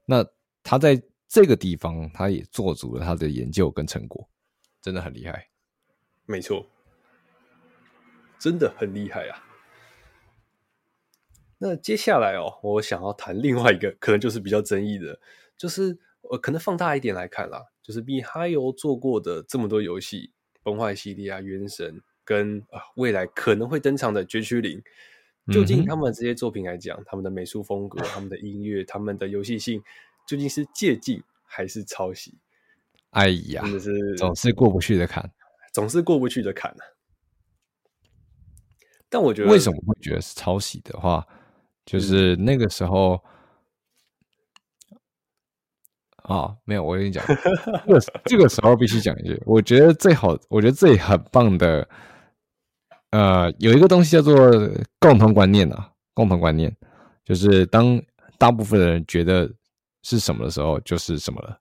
[0.05, 0.25] 那
[0.63, 0.99] 它在
[1.33, 4.29] 这个地方，他也做足了他的研究跟成果，
[4.83, 5.49] 真的很厉害。
[6.27, 6.67] 没错，
[8.37, 9.43] 真的很厉害啊。
[11.57, 15.19] 那接下来哦，我想要谈另外一个，可能就是比较争议的，
[15.57, 15.97] 就是。
[16.31, 20.31] 呃，可能放大一点来看啦，就是米哈游做过的这么多游戏，
[20.63, 24.81] 崩坏系列啊、原神跟啊未来可能会登场的绝区零，
[25.51, 29.83] 究竟他们这些作品来讲，他们的美术风格、他们的音乐、他们的游戏性，
[30.27, 32.37] 究竟是借鉴还是抄袭？
[33.11, 35.31] 哎呀，真的是总是过不去的坎，
[35.73, 36.83] 总是过不去的坎啊。
[39.09, 41.25] 但我觉得，为什么会觉得是抄袭的话，
[41.85, 43.21] 就是那个时候。
[46.23, 47.21] 啊、哦，没有，我跟你讲，
[47.85, 51.85] 这个 这个时候必须讲一句，我觉得最好，我觉得最很棒的，
[53.11, 54.33] 呃，有一个东西叫做
[55.01, 56.73] 共同观念啊，共同观念
[57.25, 58.01] 就是当
[58.37, 59.51] 大部分的人觉得
[60.03, 61.59] 是什么的时候，就是什么了。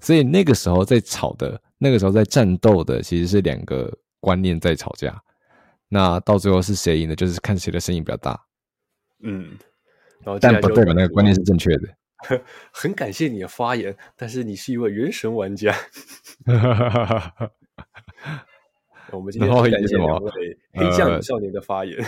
[0.00, 5.20] 所以那个时候在吵的，那个时候在战斗的，其实是两个观念在吵架。
[5.88, 8.40] 那到最后是谁赢的，就是看谁的声音比较大。
[9.22, 9.58] 嗯，
[10.40, 11.88] 但不代表那个观念是正确的。
[12.70, 15.74] 很感谢你的发言，但是你是一位原神玩家。
[19.10, 21.98] 我们今天很感谢两位黑将少年的发言。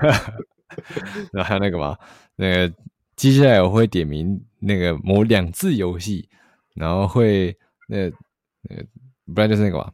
[1.32, 1.98] 然后还有那个嘛，
[2.36, 2.74] 那个
[3.16, 6.28] 接下来我会点名那个某两字游戏，
[6.74, 7.56] 然后会
[7.88, 8.16] 那个、
[8.62, 8.76] 那
[9.34, 9.90] 不然就是那个嘛，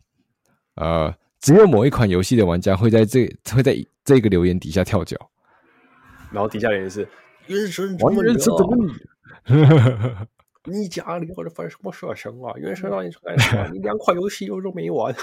[0.75, 5.17] 呃，只有某一款游戏的玩家会在这会在这个留言底下跳脚，
[6.33, 7.09] 然后底下留言是
[7.47, 8.93] 原神玩原神怎么你？
[10.65, 12.53] 你家里或者发生什么事情啊？
[12.57, 13.37] 原神让你出来
[13.73, 15.15] 你两款游戏我都没玩。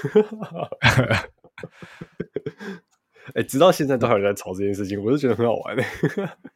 [3.34, 5.84] 哎，直到现在都还有人在吵这件事情，我就觉得很好玩的，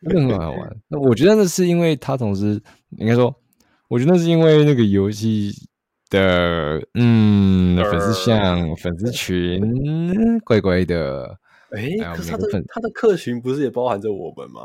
[0.10, 0.78] 很好玩。
[0.88, 2.62] 那我觉得那是因为他同时
[2.98, 3.34] 应该说，
[3.88, 5.52] 我觉得那是因为那个游戏
[6.10, 9.60] 的嗯粉丝像粉丝群
[10.42, 11.38] 乖乖的。
[11.72, 14.62] 哎，可是他的他的客群不是也包含着我们吗？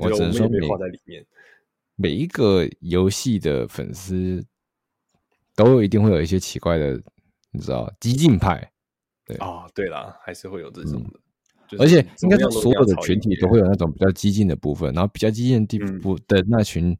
[0.00, 1.24] 我只能说没画在里面。
[1.94, 4.44] 每一个游戏的粉丝
[5.54, 7.00] 都一定会有一些奇怪的，
[7.52, 8.72] 你知道，激进派。
[9.24, 11.20] 对啊、哦，对啦，还是会有这种的。
[11.72, 16.96] 嗯、而且应该说，所有的群体都会有那种比较激进的部分，然后比较激进的地部的那群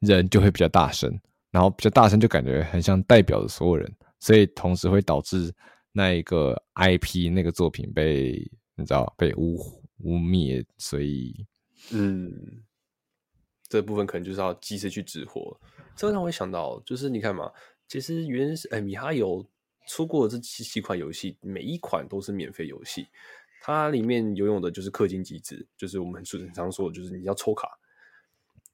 [0.00, 1.20] 人就会比较大声，嗯、
[1.52, 5.54] 然后比较大声就感觉很像代表着所有人，所以同时会导致
[5.92, 9.56] 那一个 IP 那个作品被你知道被污
[9.98, 11.46] 污蔑，所以
[11.92, 12.62] 嗯。
[13.68, 15.56] 这部分可能就是要及时去止火。
[15.94, 17.48] 这让我想到，就是你看嘛，
[17.86, 19.46] 其实原始哎米哈游
[19.90, 23.08] 出过的这七七款游戏，每一款都是免费游戏。
[23.60, 27.68] 它里面游泳的就是氪金机制，就是我们很常说的，就是你要抽卡。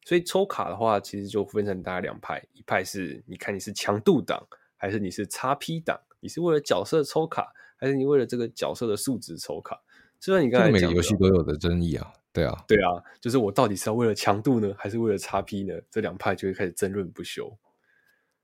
[0.04, 5.98] 所以抽卡的话，其实就分成大概两派，一派是你看你是强度党，还是你是 XP 党？
[6.20, 9.80] 你是为了角色抽卡，还是你为了这个角色的数值抽卡？
[10.20, 15.80] 虽然你刚才每个游戏都有的争议啊，对啊，对啊，就是我到底是要为了强度呢，还是为了 XP 呢？
[15.90, 17.50] 这两派就会开始争论不休。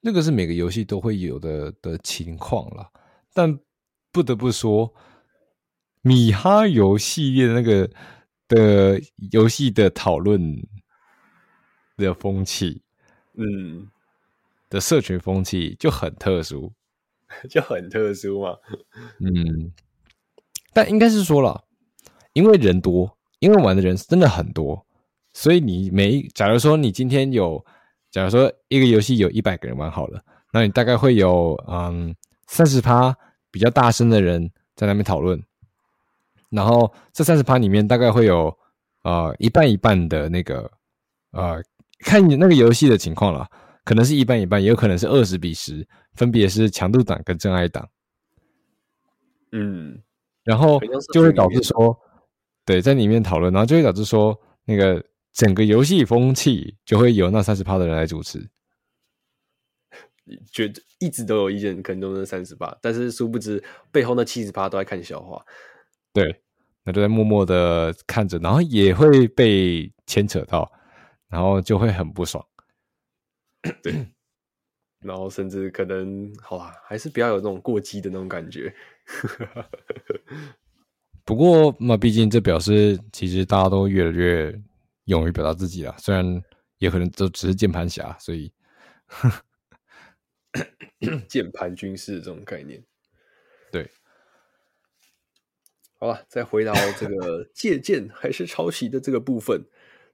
[0.04, 2.90] 那个是每个游戏都会有的的情况啦，
[3.32, 3.56] 但
[4.10, 4.92] 不得不说，
[6.00, 7.88] 米哈游系列的那个
[8.48, 10.60] 的游戏的讨论
[11.96, 12.82] 的风气，
[13.34, 13.88] 嗯，
[14.68, 16.72] 的社群风气就很特殊，
[17.48, 18.56] 就很特殊嘛，
[19.20, 19.72] 嗯，
[20.72, 21.64] 但应该是说了，
[22.32, 24.84] 因为人多，因为玩的人真的很多，
[25.32, 27.64] 所以你每一，假如说你今天有。
[28.12, 30.22] 假如说一个游戏有一百个人玩好了，
[30.52, 32.14] 那你大概会有嗯
[32.46, 33.16] 三十趴
[33.50, 35.42] 比较大声的人在那边讨论，
[36.50, 38.54] 然后这三十趴里面大概会有
[39.02, 40.70] 呃一半一半的那个
[41.30, 41.62] 呃
[42.00, 43.48] 看你那个游戏的情况了，
[43.82, 47.88] 可能是一半一半，也有可能是二十比十，分别是强度党跟真爱党。
[49.52, 49.98] 嗯，
[50.44, 50.78] 然后
[51.14, 51.98] 就会导致说，
[52.66, 55.02] 对，在里面讨论，然后就会导致说那个。
[55.32, 58.50] 整个游戏风气就会由那三十趴的人来主持，
[60.52, 65.42] 觉得一直都有意见，可能都是三十八，但是殊不知背后那七十趴都在看笑话。
[66.12, 66.42] 对，
[66.84, 70.70] 那就在默默的看着，然后也会被牵扯到，
[71.28, 72.46] 然后就会很不爽。
[73.82, 74.06] 对，
[75.00, 78.74] 然后甚至可能好啦，还是不要有那种过激的那种感觉。
[81.24, 84.62] 不过嘛毕竟这表示，其实大家都越来越。
[85.06, 86.42] 勇于表达自己了，虽然
[86.78, 88.52] 也可能都只是键盘侠，所以
[91.28, 92.84] 键盘军事这种概念。
[93.72, 93.90] 对，
[95.98, 99.64] 好了，再回到这个 借鉴还是抄袭的这个部分。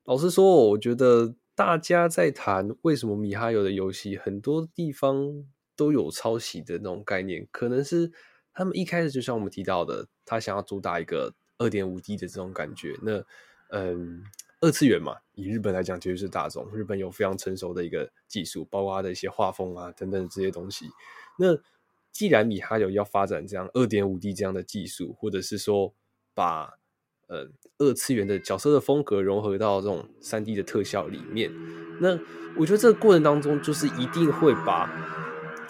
[0.05, 5.45] 老实说，我觉得大家在谈为什么米哈游的游戏很多地方
[5.77, 8.11] 都有抄袭的那种概念，可能是
[8.55, 12.97] 他们一开始就像我们提到的，他想要主打一个二点五 D 的这种感觉。
[13.03, 13.23] 那
[13.71, 14.25] 嗯。
[14.61, 16.69] 二次元嘛，以日本来讲，绝对是大众。
[16.75, 20.87] 日本有非常成熟的一个技术，包括它的一些画风啊等等这些东西。
[21.39, 21.57] 那
[22.11, 25.95] 既然米哈游要发展这样二点五 D 这样的技术，或者是说
[26.35, 26.77] 把
[27.29, 31.53] 呃二次元的角色的风格融合到这种三 D 的特效里面，
[32.01, 32.19] 那
[32.57, 34.91] 我觉得这个过程当中就是一定会把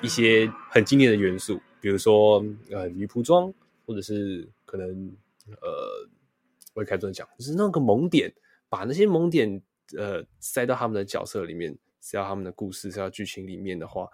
[0.01, 3.53] 一些很经典的元素，比如说呃女仆装，
[3.85, 4.89] 或者是可能
[5.61, 6.09] 呃
[6.73, 8.33] 我也开始讲，就是那个萌点。
[8.69, 9.63] 把那些萌点
[9.97, 14.09] 呃塞到他们的角色里面，塞到他们的故事，塞到剧情里面的话，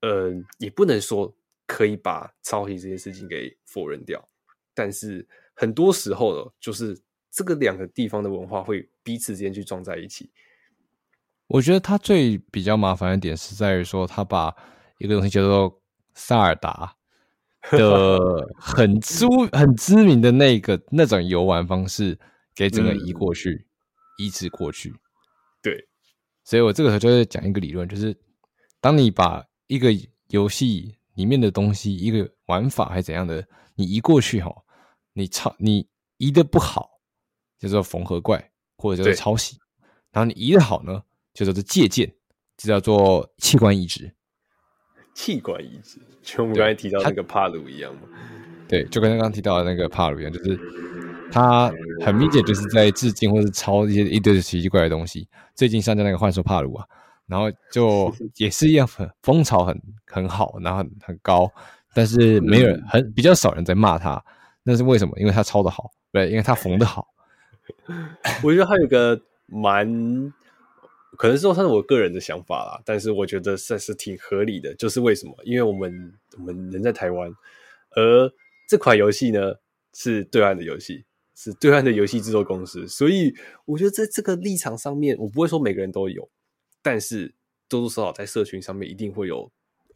[0.00, 1.34] 呃，也不能说
[1.66, 4.28] 可以把抄袭这件事情给否认掉。
[4.74, 6.98] 但是很多时候呢，就是
[7.30, 10.30] 这个两个地方的文化会彼此之间去撞在一起。
[11.46, 14.54] 我觉得他最比较麻烦的点是在于说，他把
[14.98, 15.82] 一个东西叫做
[16.14, 16.94] 萨尔达
[17.72, 18.18] 的
[18.58, 22.18] 很知很知名的那个那种游玩方式
[22.54, 23.50] 给整个移过去。
[23.50, 23.66] 嗯
[24.20, 24.94] 移植过去，
[25.62, 25.88] 对，
[26.44, 28.14] 所以我这个时候就会讲一个理论，就是
[28.78, 29.88] 当你把一个
[30.28, 33.42] 游戏里面的东西，一个玩法还是怎样的，
[33.76, 34.54] 你移过去哈，
[35.14, 37.00] 你抄你移的不好，
[37.58, 39.56] 叫做缝合怪或者叫做抄袭，
[40.12, 41.02] 然后你移的好呢，
[41.32, 42.12] 就叫做借鉴，
[42.58, 44.14] 就叫做器官移植。
[45.14, 48.02] 器官移植，就我们刚才提到那个帕鲁一样嘛，
[48.68, 50.60] 对，就跟刚刚提到的那个帕鲁一样，就是。
[51.30, 51.72] 他
[52.04, 55.28] 很明显就是在致敬或是抄一些一堆奇奇怪怪的东西。
[55.54, 56.86] 最近上架那个幻兽帕鲁啊，
[57.26, 61.50] 然后就 也是一样很风潮很很好，然后很很高，
[61.94, 64.22] 但是没有人很比较少人在骂他。
[64.62, 65.18] 那是为什么？
[65.18, 67.08] 因为他抄的好，对，因为他缝的好。
[68.44, 70.32] 我觉得还有一个蛮，
[71.16, 74.74] 可能说他是我个人的想法啦，但是我觉得算是挺合理的。
[74.74, 75.34] 就是为什么？
[75.44, 77.30] 因为我们我们人在台湾，
[77.92, 78.30] 而
[78.68, 79.54] 这款游戏呢
[79.94, 81.04] 是对岸的游戏。
[81.34, 86.28] 是对岸的游戏制作公司，所以我觉得在这个立场上面，我不会说每个人都有，
[86.82, 87.34] 但是
[87.68, 89.50] 多多少少在社群上面一定会有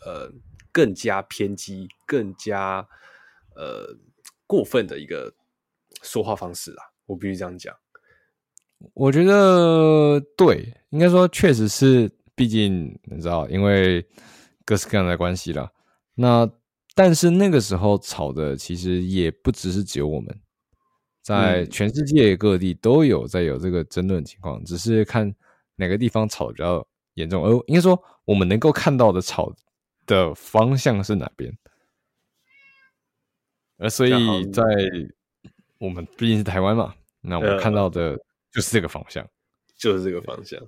[0.06, 0.32] 呃
[0.72, 2.86] 更加偏激、更加
[3.54, 3.94] 呃
[4.46, 5.34] 过分的一个
[6.02, 7.74] 说话方式啊，我必须这样讲。
[8.94, 14.06] 我觉得对，应该说确实是，毕竟你知道，因为
[14.64, 15.70] 各式各样的关系啦。
[16.14, 16.50] 那
[16.94, 20.40] 但是那个时候吵的其实也不只是只有我们。
[21.24, 25.34] 在全世界各地都有在有这个争论情况，只是看
[25.76, 27.42] 哪个地方吵得比较严重。
[27.42, 29.50] 而应该说，我们能够看到的吵
[30.04, 31.56] 的方向是哪边？
[33.78, 34.12] 而所以
[34.52, 34.62] 在
[35.78, 38.14] 我们毕竟是台湾嘛，那我们看到的
[38.52, 39.26] 就是这个方向，
[39.78, 40.60] 就是这个方向。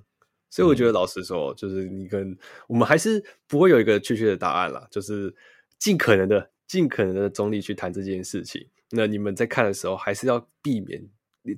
[0.49, 2.35] 所以我觉得，老实说，就是你跟
[2.67, 5.31] 我们还是不会有一个确切的答案啦，就是
[5.77, 8.67] 尽可能的、尽可能的中立去谈这件事情。
[8.91, 11.01] 那你们在看的时候，还是要避免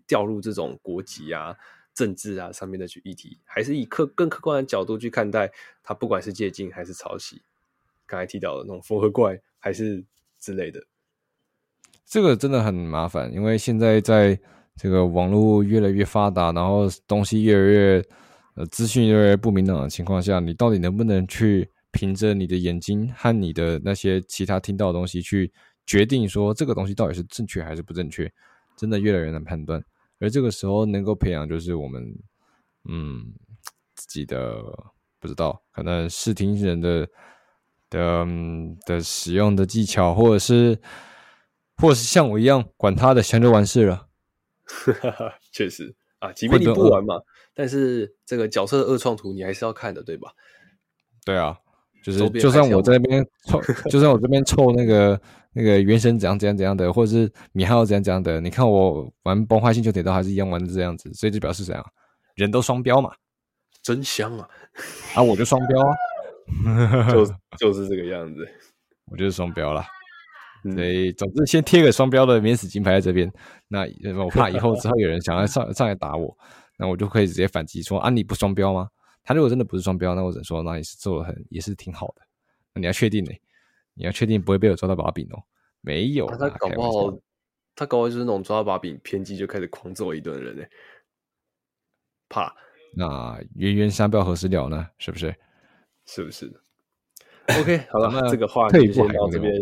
[0.07, 1.55] 掉入这种国籍啊、
[1.93, 5.51] 政治啊上面的去议题，还是以客更客观的角度去看待
[5.83, 7.41] 它，不管是借镜还是抄袭。
[8.05, 10.03] 刚才提到的那种缝合怪，还是
[10.39, 10.83] 之类的，
[12.05, 14.39] 这个真的很麻烦，因为现在在
[14.75, 18.05] 这个网络越来越发达，然后东西越来越。
[18.55, 25.49] 呃，资讯越来越不明朗的情况下，你到底能不能去凭着你的眼睛和你的那些其他听到的东西去
[25.89, 28.31] 决定说这个东西到底是正确还是不正确？
[28.77, 29.83] 真的越来越难判断。
[30.19, 32.15] 而这个时候能够培养，就是我们
[32.87, 33.33] 嗯
[33.95, 34.61] 自己的
[35.19, 37.09] 不知道，可能视听人的
[37.89, 38.27] 的
[38.85, 40.79] 的使用的技巧，或者是
[41.77, 44.07] 或者是像我一样管他的，想就完事了。
[45.51, 47.19] 确实啊，即便你不玩嘛。
[47.55, 50.31] 但是这个角色的二创图你还是要看的，对吧？
[51.25, 51.57] 对啊，
[52.03, 53.59] 就是就算我在那边凑，
[53.89, 55.19] 就算我这边凑那个
[55.53, 61.85] 那个原神怎样怎样怎样的，或者是米哈游怎样怎样的，你看我玩崩坏星球铁道还是一样玩的这样子，所以就表示怎样？
[62.35, 63.11] 人都双标嘛，
[63.81, 64.47] 真香啊！
[65.15, 67.25] 啊，我就双标啊， 就
[67.57, 68.47] 就是这个样子，
[69.11, 69.85] 我就是双标啦。
[70.75, 73.31] 所以总之先贴个双标的免死金牌在这边，
[73.69, 73.85] 那
[74.23, 76.37] 我怕以后之后有人想要上上来打我。
[76.77, 78.87] 那我就可以直接反击说啊，你不双标吗？
[79.23, 82.21] 他如果真的不是双标，那我只能说，那也是做的很，也是挺好的。
[82.73, 83.31] 那你要确定呢？
[83.99, 85.43] 你要确定不会被我抓到把柄哦。
[85.81, 87.19] 没有，啊、他搞不好，
[87.75, 90.63] 他搞不好就是那种抓到把柄偏激就开始狂揍一顿的人呢。
[92.29, 92.55] 怕？
[92.95, 94.87] 那冤冤相报何时了呢？
[94.97, 95.35] 是不是？
[96.05, 96.51] 是不是
[97.59, 99.53] ？OK， 好了，那这个话题就先到这边。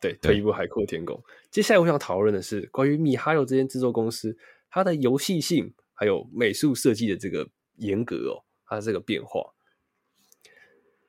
[0.00, 1.22] 对，退一步海阔天空。
[1.50, 4.36] 接下来我想讨论的是关于米哈游这间制作公司，
[4.70, 5.74] 它的游戏性。
[5.94, 9.40] 还有美术设计的这个严格哦，它的这个变化。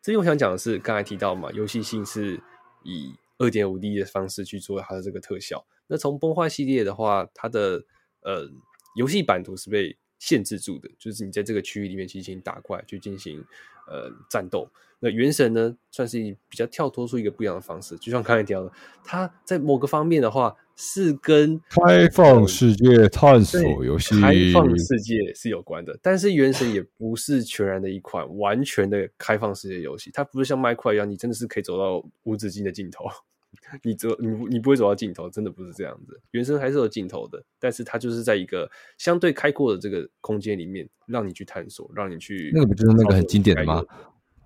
[0.04, 2.40] 这里我想讲的是，刚才提到嘛，游戏性是
[2.84, 5.66] 以二点五 D 的方式去做它的这个特效。
[5.88, 7.84] 那从崩坏系列的话，它的
[8.22, 8.50] 呃
[8.96, 13.44] 游戏版图是被限制住的，就是你在这个区域里面进行打怪，去进行
[13.88, 14.70] 呃战斗。
[15.00, 16.18] 那原神呢，算是
[16.48, 18.72] 比较跳脱出一个不一样的方式，就像刚才提到的，
[19.04, 25.98] 它在某个方面的话是跟开放世界探索游戏、开放世界是有关的。
[26.02, 33.06] 但是原神也不是全然的一款完全的开放世界游戏，它不是像麦块一样，你真的是可以走到无止境的尽头，
[33.84, 36.20] 你走你你不会走到尽头，真的不是这样子。
[36.32, 42.52] 原神还是有尽头的，但是它就是在一个相对开阔的这个空间里面，让你去探索，让你去。
[42.54, 43.84] 那个不就是那个很经典的吗？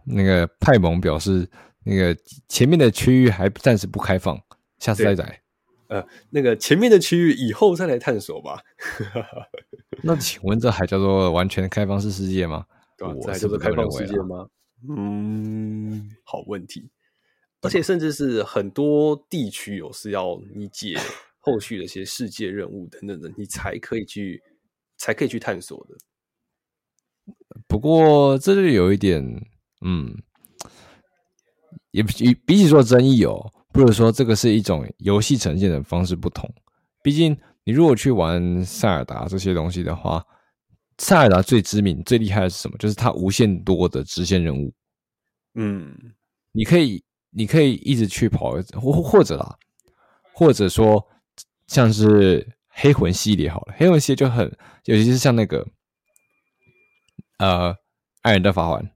[0.05, 1.47] 那个派蒙表示，
[1.85, 2.15] 那个
[2.47, 4.37] 前面的区域还暂时不开放，
[4.79, 5.41] 下次再来。
[5.87, 8.61] 呃，那个前面的区域以后再来探索吧。
[10.03, 12.65] 那请问这还叫做完全开放式世界吗？
[12.97, 14.47] 对，这还叫做开放世界吗？
[14.89, 16.89] 嗯，好问题。
[17.61, 20.95] 而且甚至是很多地区有是要你解
[21.39, 24.41] 后续的一些世界任务等等的，你才可以去，
[24.97, 25.95] 才可以去探索的。
[27.67, 29.23] 不过这就有一点。
[29.85, 30.23] 嗯，
[31.91, 36.51] 也比比起说争议哦，不如说这个是一种游戏呈现的方式不同。
[37.03, 40.25] 毕竟你如果去玩塞尔达这些东西的话，
[40.97, 42.75] 塞尔达最知名、最厉害的是什么？
[42.79, 44.73] 就是它无限多的支线任务。
[45.53, 45.95] 嗯，
[46.53, 49.55] 你可以，你可以一直去跑，或或者啦，
[50.33, 51.07] 或者说
[51.67, 54.47] 像是黑魂系列好了，黑魂系列就很，
[54.85, 55.63] 尤其是像那个
[57.37, 57.75] 呃，
[58.23, 58.91] 艾尔登法环。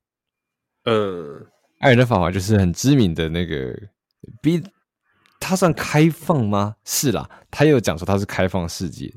[0.86, 1.46] 呃，
[1.82, 3.78] 艾尔登法环就是很知名的那个，
[4.42, 4.62] 比
[5.40, 6.76] 它算开放吗？
[6.86, 9.14] 是啦，他又讲说它是开放世界，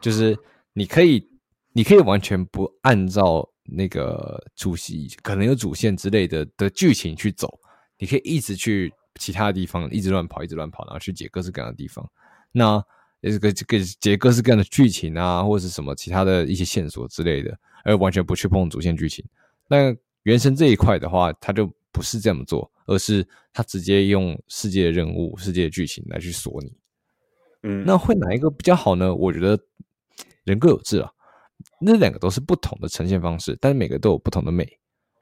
[0.00, 0.36] 就是
[0.72, 1.26] 你可以，
[1.72, 7.58] 你可以完全不按照那个主线，可能有主线之类的的剧情去走，
[7.98, 12.04] 你可以一直去其他地方，一直乱跑，一直乱跑，然后去解各式各样的地方。
[12.52, 12.82] 那
[13.22, 19.24] 这个这个解各式各样的剧情啊，或者是什么其他的一些线索之类的，而完全不去碰主线剧情，
[19.68, 19.94] 那。
[20.24, 26.72] 原神这一块的话，他就不是这么做，而是他直接用世界的任务、世界的剧情来去锁你。
[27.62, 29.14] 嗯，那会哪一个比较好呢？
[29.14, 29.58] 我觉得
[30.44, 31.10] 人各有志啊，
[31.80, 34.66] 那两个都是不同的呈现方式，但是每个都有不同的美，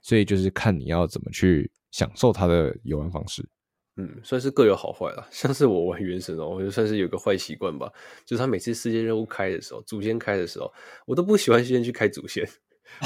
[0.01, 3.49] 所以就是看你要怎么去享受它的游玩方式。
[3.97, 5.27] 嗯，算是各有好坏了。
[5.33, 7.93] 像是我玩原神哦，我就算是有个坏习惯吧，
[8.25, 10.73] 就是他每次世界任务开的时候，主线开的时候，
[11.05, 12.49] 我都不喜欢先去开主线。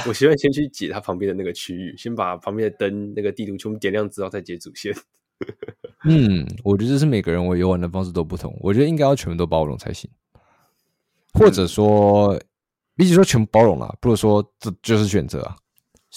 [0.06, 4.94] 我习惯先去解它旁边的那个区域，先把旁边的灯、那个地图全部点亮之后，再解主线。
[6.04, 10.10] 嗯，我觉得这是每个人我游玩的方式都不同，我觉得应该要全部都包容才行，
[11.34, 12.42] 或者说，嗯、
[12.96, 15.56] 比起说全部包容啦，不如说这就是选择啊。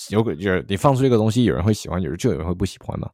[0.09, 3.09] 有个有你放出一个东西，有人会喜欢，有人就有人会不喜欢嘛。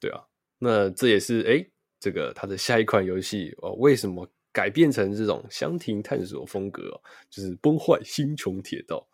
[0.00, 0.20] 对啊，
[0.58, 1.66] 那这也是哎，
[1.98, 7.00] 这个它的下一款游戏哦，为什么改变成这种箱庭探索风格？
[7.30, 9.06] 就是崩坏星穹铁道。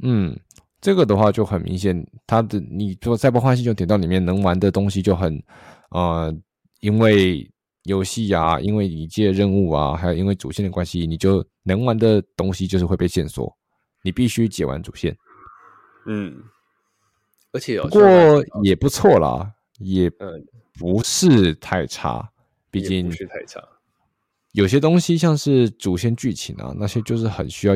[0.00, 0.38] 嗯，
[0.80, 5.42] 这个的话就很明显，它的你说在崩坏星穹铁道里面能玩的东西就很
[5.90, 6.34] 呃，
[6.80, 7.48] 因为
[7.84, 13.52] 游戏啊，因为你接任务啊，还有因为主线的关系，你就能玩的东西就是会被限缩，
[14.02, 15.16] 你必须解完主线。
[16.06, 16.42] 嗯，
[17.52, 18.02] 而且不过
[18.62, 20.10] 也不错啦，也
[20.78, 22.28] 不是太差，
[22.70, 23.60] 毕竟不是太差。
[24.52, 27.74] 有些东西像是主线剧情啊，那些就是很需要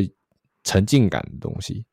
[0.65, 1.85] 沉浸感的东西。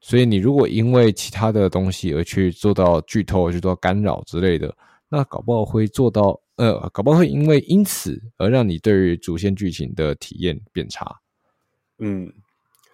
[0.00, 4.74] 所以你如果因为其他的东西而去做到剧透、去做到干扰之类的，
[5.08, 11.20] 那搞不好会做到呃，搞不好会因为因此而让你对于主线剧情的体验变差。
[11.98, 12.32] 嗯。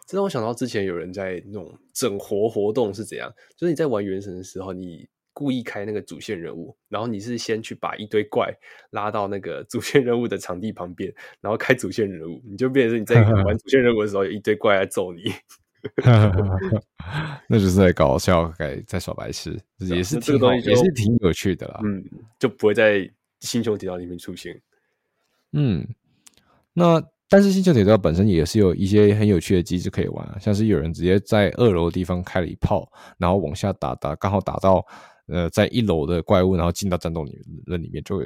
[0.09, 8.54] 这让我想到之前有人在那种整活活动是怎样，就是你在玩原神的时候，你故意开那个主线人物，然后你是先去把一堆怪
[8.90, 15.22] 拉到那个主线任务的场地旁边，然后开主线人物，你就变成你在玩主线任务的时候有一堆怪来揍你，
[17.49, 21.80] 那就是在搞笑，在在耍白痴，也是挺好，也是挺有趣的啦。
[21.84, 22.05] 嗯，
[22.39, 23.09] 就不会在
[23.41, 24.61] 星球铁道里面出现。
[25.53, 25.87] 嗯，
[26.72, 27.03] 那。
[27.28, 34.87] 但是星球铁道本身也是有一些很有趣的机制可以玩啊，像是有人直接在二楼的地方开了一炮，然后往下打打，刚好打到
[35.26, 38.24] 呃在一楼的怪物，然后进到战斗里那里面，就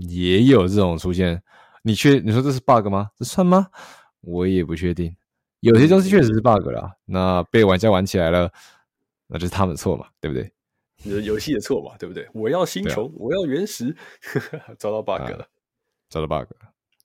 [0.00, 1.38] 也有这种出现。
[1.82, 3.10] 你确你说这是 bug 吗？
[3.18, 3.66] 这算吗？
[4.22, 5.14] 我也不确定。
[5.66, 8.50] 有些东西确实是 bug 啦，那被玩家玩起来了，
[9.26, 10.50] 那就是他们的错嘛，对不对？
[11.02, 12.28] 你 的游戏的错嘛，对不对？
[12.32, 13.94] 我要星球，啊、我要原石，
[14.78, 15.46] 找到 bug 了，
[16.08, 16.48] 找到 bug。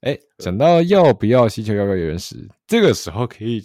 [0.01, 3.63] 哎，讲到要不要星球要不要原石，这个时候可以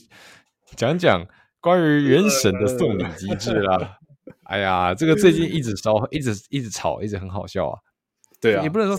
[0.75, 1.27] 讲讲
[1.61, 3.99] 关于原神的送礼机制啦。
[4.45, 7.79] 哎呀，这个最近一直烧，一直一直吵，一直很好笑啊。
[8.39, 8.97] 对啊，也不能说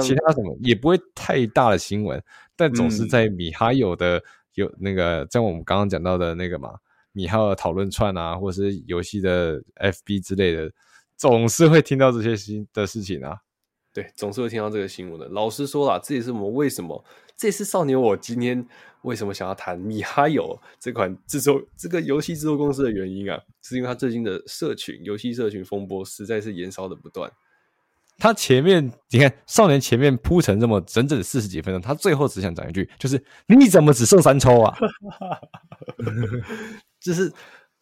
[0.00, 2.22] 其他什么，也不会太大的新闻，
[2.54, 4.22] 但总是在米哈游的
[4.54, 6.74] 有那个，像我们刚刚讲到的那个嘛，
[7.12, 10.70] 米哈游讨论串啊，或者是游戏的 FB 之类的，
[11.16, 13.38] 总是会听到这些新的事情啊。
[13.92, 15.28] 对，总是会听到这个新闻的。
[15.28, 17.04] 老实说啦，这也是我们为什么
[17.36, 18.66] 这也是少年我今天
[19.02, 27.30] 为什么想要谈米哈游这款制作这个游戏制作公司的原因啊，是因为它最近的社群游戏社群风波实在是延烧的不断。
[28.18, 34.76] 他前面你看少年前面铺成这么整整四十几分钟，他最后只想讲一句，就是你怎么只剩三抽啊？
[37.00, 37.32] 就是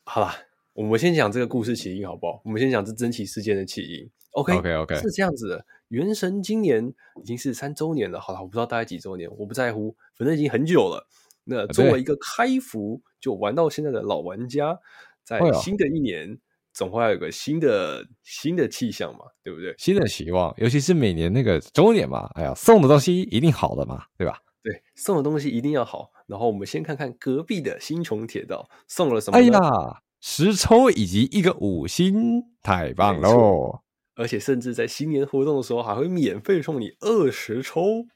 [0.04, 0.36] 好吧，
[0.72, 2.40] 我们先讲这个故事起因好不好？
[2.44, 4.10] 我们先讲这真奇事件的起因。
[4.32, 5.64] OK OK OK，是这样子的。
[5.88, 11.06] 原神今年已经是三周年了，好了，我不知道大概几周年，我不在乎，反正已经很久了。
[11.44, 14.78] 那作为一个开服就玩到现在的老玩家，
[15.22, 16.38] 在新的一年
[16.72, 19.74] 总会有个新的新的气象嘛，对不对？
[19.78, 24.38] 新的希望，尤其是每年那个周年嘛，哎呀，送的东西一定好的嘛，对吧？
[24.62, 26.10] 对，送的东西一定要好。
[26.26, 29.36] 然后我们先看看隔壁的星穹铁道送了什么？
[29.36, 29.58] 哎呀，
[30.20, 33.80] 十抽以及一个五星，太棒喽！
[34.14, 38.06] 而且甚至在新年活动的时候，还会免费送你二十抽，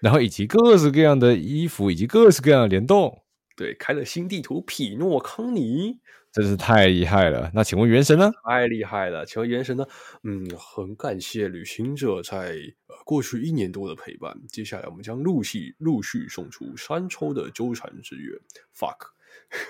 [0.00, 3.22] 然后以及各式各样的衣服，以及各式各样的联动。
[3.56, 5.98] 对，开了新地图匹诺康尼，
[6.34, 7.48] 真是太厉害了。
[7.54, 8.28] 那请问原神呢？
[8.44, 9.24] 太厉害了。
[9.24, 9.86] 请问原神呢？
[10.24, 12.56] 嗯，很感谢旅行者在
[13.04, 14.36] 过去一年多的陪伴。
[14.48, 18.36] 接下来我们将陆续陆续送出三抽的纠缠之月。
[18.76, 19.10] Fuck，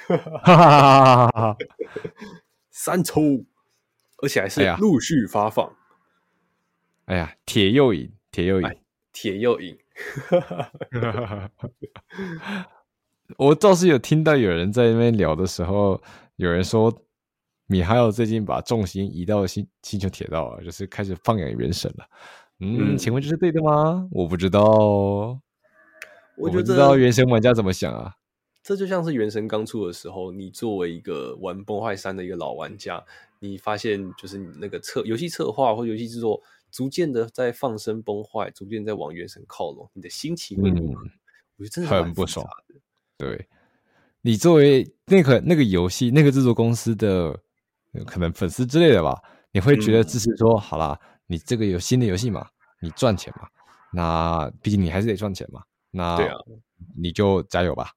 [0.08, 1.56] 哈哈哈哈哈！
[2.70, 3.44] 三抽。
[4.22, 5.76] 而且还是陆续发放。
[7.04, 8.70] 哎呀，铁又赢，铁又赢，
[9.12, 9.76] 铁又赢。
[13.36, 16.02] 我倒是有听到有人在那边聊的时候，
[16.36, 16.92] 有人说
[17.66, 22.06] 米哈游最近把重心移到星星球铁道了，就是开始放养原神了。
[22.60, 24.08] 嗯，嗯，请问这是对的吗？
[24.10, 25.40] 我不知道，我，
[26.36, 28.14] 我不知道原神玩家怎么想啊。
[28.62, 33.04] 这就像是原神刚出的时候，你作为一个玩崩坏三的一个老玩家。
[33.40, 41.02] 你发现就是你那个策游戏策划或游戏制作逐渐的在放生崩坏，逐渐在往原神靠拢，你的心情会如何？
[41.02, 41.10] 嗯、
[41.58, 42.46] 我觉得真的很不爽。
[43.18, 43.46] 对，
[44.26, 47.38] 你作为那个那个游戏那个制作公司的
[48.06, 49.20] 可能粉丝之类的吧，
[49.52, 52.48] 你会觉得支持说，嗯、好啦，你这个有新的游戏嘛，
[52.80, 53.46] 你赚钱嘛，
[53.92, 56.18] 那毕竟你还是得赚钱嘛，那
[56.96, 57.90] 你就加油吧。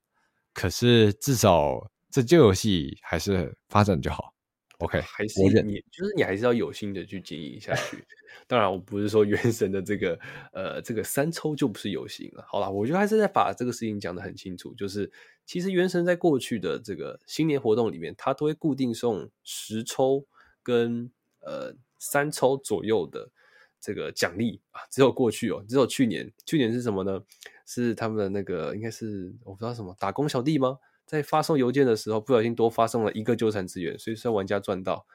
[0.54, 1.80] 可是至少
[2.12, 4.34] 这旧游戏还是发展就好。
[4.80, 8.06] OK，还是你就是你还是要有心的去经营下去。
[8.48, 10.20] 当然，我不是说原神的这个
[10.52, 12.44] 呃这个三抽就不是有心了。
[12.48, 15.10] 好啦，我觉得还是在把这个事情讲得很清楚，就是
[15.48, 20.26] 其实原神在过去的这个新年活动里面，它都会固定送十抽
[20.62, 23.32] 跟呃三抽左右的
[23.80, 24.82] 这个奖励啊。
[24.92, 27.24] 只有过去哦，只有去年，去年是什么呢？
[27.66, 30.80] 是他们的那个应该是我不知道什么打工小弟吗？
[31.06, 35.06] 在发送邮件的时候，不小心多发送了一个纠缠资源，所以说玩家赚到，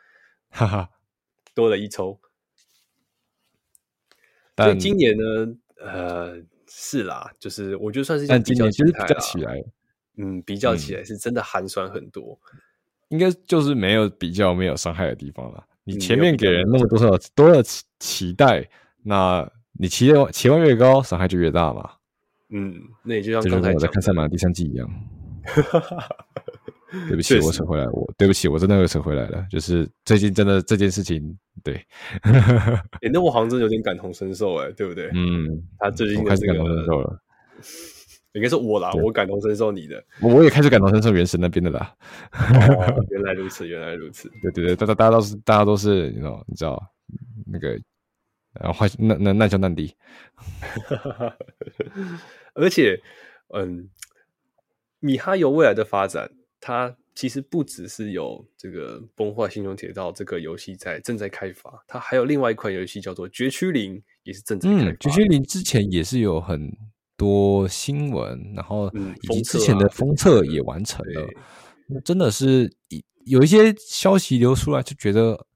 [0.48, 0.90] 哈哈，
[1.54, 2.18] 多了一抽。
[4.54, 9.62] 但所以今年呢，呃，是啦，就是我觉得算是，但今年其实比较起来，
[10.16, 12.38] 嗯，比较起来是真的寒酸很多，
[13.08, 15.64] 应该就是没有比较没有伤害的地方了。
[15.84, 18.68] 你前面给人那么多少多的期期待，
[19.02, 21.90] 那你期望期望越高，伤害就越大嘛。
[22.50, 24.88] 嗯，那也就像刚才我在看赛马的第三季一样。
[27.08, 29.42] 对不起，我扯回来，我对不起，我真的又扯回来了。
[29.50, 31.82] 就是最近真的这件事情，对，
[32.20, 32.30] 哎、
[33.00, 35.10] 欸，那我好像真的有点感同身受，哎，对不对？
[35.14, 37.18] 嗯，他最近、这个、开始感同身受了。
[38.32, 41.94] 应该是我啦，我感同身受你的，我也开始感同身受原神那边的啦。
[42.32, 44.30] 哦、 原来如此，原来如此。
[44.42, 46.82] 对对对，大家大家都是大家都是，你知道，你知道
[47.46, 47.68] 那个，
[48.60, 49.94] 然后坏那那难兄难弟。
[52.54, 53.00] 而且，
[53.54, 53.88] 嗯。
[55.04, 56.30] 米哈游未来的发展，
[56.60, 64.84] 它其实不只是有这个《崩坏：星穹铁道》这个游戏在正在开发，它还有另外一款游戏叫做《绝区零》，也是正在开发。
[64.84, 66.72] 嗯，《绝区零》之前也是有很
[67.16, 68.90] 多新闻，然后
[69.22, 71.28] 以及之前的封测也完成了。
[71.88, 72.72] 那、嗯、真的是
[73.24, 75.46] 有一些消息流出来，就觉得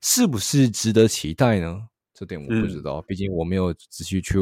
[0.00, 1.88] 是不是值得期待呢？
[2.14, 4.38] 这点我不知道，嗯、毕竟我没有仔细去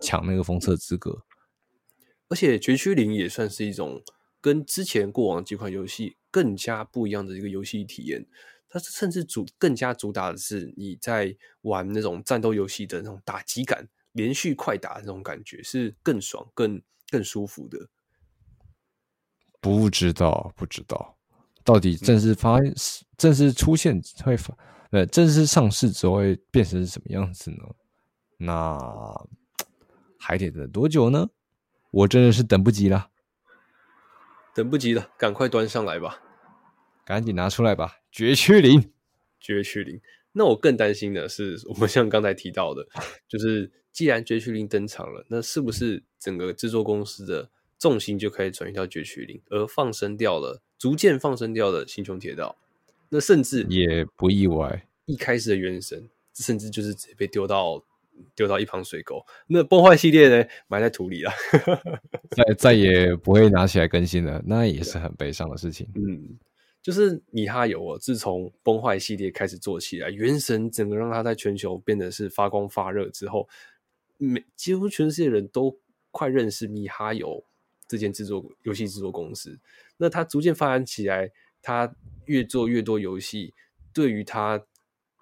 [0.00, 1.22] 抢那个封测资格。
[2.28, 4.02] 而且绝区零也算是一种
[4.40, 8.26] 跟之前过往几款游戏更加不一样的一个游戏体验。
[8.70, 16.80] 它甚至主更加主打的是你在玩那种战斗游戏的那种打击感，连续快打的那种感觉是更爽、更
[17.10, 17.88] 更舒服的。
[19.60, 21.16] 不知道，不知道，
[21.64, 22.74] 到底正式发、嗯、
[23.16, 24.56] 正式出现会发
[24.90, 27.58] 呃正式上市之后会变成什么样子呢？
[28.38, 29.26] 那
[30.18, 31.28] 还得等多久呢？
[31.90, 33.10] 我真的是等不及了，
[34.54, 36.22] 等不及了，赶快端上来吧，
[37.04, 37.96] 赶紧拿出来吧！
[38.12, 38.92] 绝区零，
[39.40, 40.00] 绝区零。
[40.32, 42.86] 那我更担心的是，我们像刚才提到的，
[43.26, 52.56] 就是既然绝区零登场了，那是不是整个制作公司的重心就可以转移到绝区零，而放生掉了，逐渐放生掉了星穹铁道？
[53.08, 57.82] 那甚至也不意外，一开始的原神，甚至就是直接被丢到。
[58.34, 60.48] 丢到一旁水沟，那崩坏系列呢？
[60.66, 61.30] 埋在土里了，
[62.36, 65.86] 再再也不会拿起来更新了，那也是很悲伤的事情。
[65.94, 66.36] 嗯，
[66.82, 73.48] 就是米哈游哦，自从崩坏系列开始做起来，原神整个让它在全球变得是发光发热之后，
[74.18, 77.42] 每几乎全世界人都快认识米哈游
[77.88, 79.58] 这间制作游戏制作公司。
[79.96, 81.96] 那它逐渐发展起来，它
[82.26, 83.54] 越做越多游戏，
[83.92, 84.62] 对于它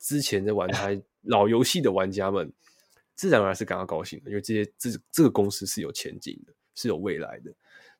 [0.01, 0.91] 之前在玩它
[1.23, 2.53] 老游戏的玩家们。
[3.15, 7.51] 自然而然是感到高兴的，因为这些这这个公司是有前景的，是有未来的。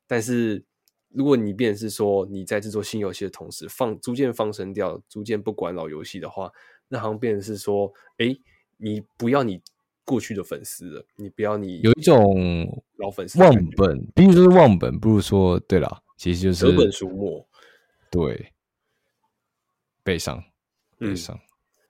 [0.05, 0.63] 但是
[1.09, 6.51] 如果你变成是说你在制作新游戏的同时放逐渐放生掉，逐渐不管老游戏的话，
[6.87, 8.37] 那好像变成是说，哎，
[8.77, 9.59] 你不要你
[10.07, 17.47] 过去的粉丝了，你不要你有一种老粉丝忘本，比如说忘本，不如说对了，其实就是舍本逐末，
[18.09, 18.53] 对，
[20.03, 20.43] 悲伤，
[20.97, 21.39] 悲伤，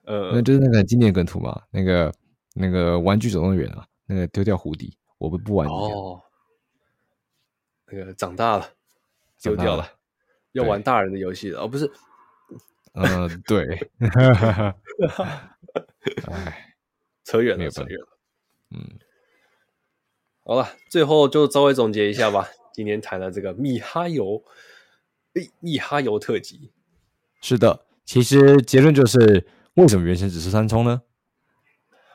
[0.06, 2.12] 嗯、呃，那就是那个经典梗图嘛，那个。
[2.60, 6.20] 那个玩具总动员啊，那个丢掉胡迪，我不不玩哦。
[7.86, 8.68] 那个长大了，
[9.40, 9.88] 丢掉了，
[10.54, 11.86] 要玩大人的游戏了哦，不是？
[12.94, 13.92] 嗯、呃，对。
[16.32, 16.67] 哎，
[17.28, 18.08] 扯远了，扯远了。
[18.72, 19.00] 嗯，
[20.46, 22.48] 好了，最后就稍微总结一下吧。
[22.72, 24.42] 今天谈了这个米哈游，
[25.34, 26.72] 诶，米哈游特辑。
[27.42, 31.02] 是的，其实结论就是，为什么原神只是三充呢？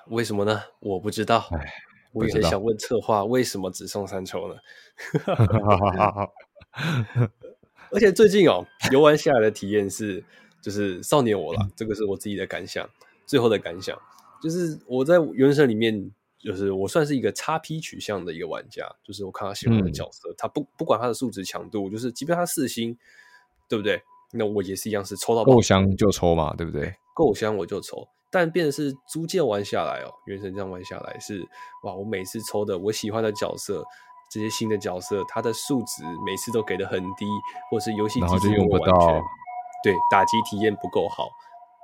[0.06, 0.62] 为什么呢？
[0.80, 1.46] 我不知道。
[1.52, 1.74] 哎，
[2.12, 4.56] 我也想问策划，为什么只送三抽呢？
[7.90, 10.24] 而且最近哦，游玩下来的体验是，
[10.62, 11.68] 就是少年我了。
[11.76, 12.88] 这个是我自己的感想，
[13.26, 14.00] 最后的感想
[14.42, 18.84] 就是我在原神里面，就是我算是一个 XP 取向的一个玩家。
[19.04, 22.98] 就是我看他喜欢的角色，嗯、他不不管他的数值强度，就是即便他四星，
[23.68, 24.02] 对不对？
[24.32, 26.94] 那我也是一样，是抽到够香就抽嘛，对不对？
[27.14, 28.08] 够香我就抽。
[28.30, 31.46] 但变的是逐渐玩下来哦，原神这样玩下来是
[31.84, 33.84] 哇，我每次抽的我喜欢的角色，
[34.30, 37.26] 这些新的角色，他的数值每次都给的很低，
[37.70, 39.20] 或是游戏机制就用不到，
[39.84, 41.28] 对打击体验不够好，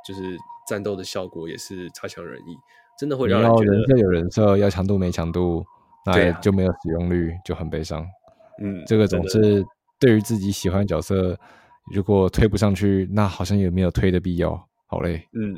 [0.07, 0.39] 就是
[0.69, 2.57] 战斗的效果也是差强人意，
[2.99, 5.65] 真的会让人觉得人设有人设，要强度没强度，
[6.05, 8.07] 那就没有使用率，就很悲伤。
[8.63, 9.65] 嗯，这个总是
[9.99, 11.39] 对于自己喜欢的角色，
[11.93, 15.27] 如果推不上去，那好像也没有推的必要，好累。
[15.33, 15.57] 嗯，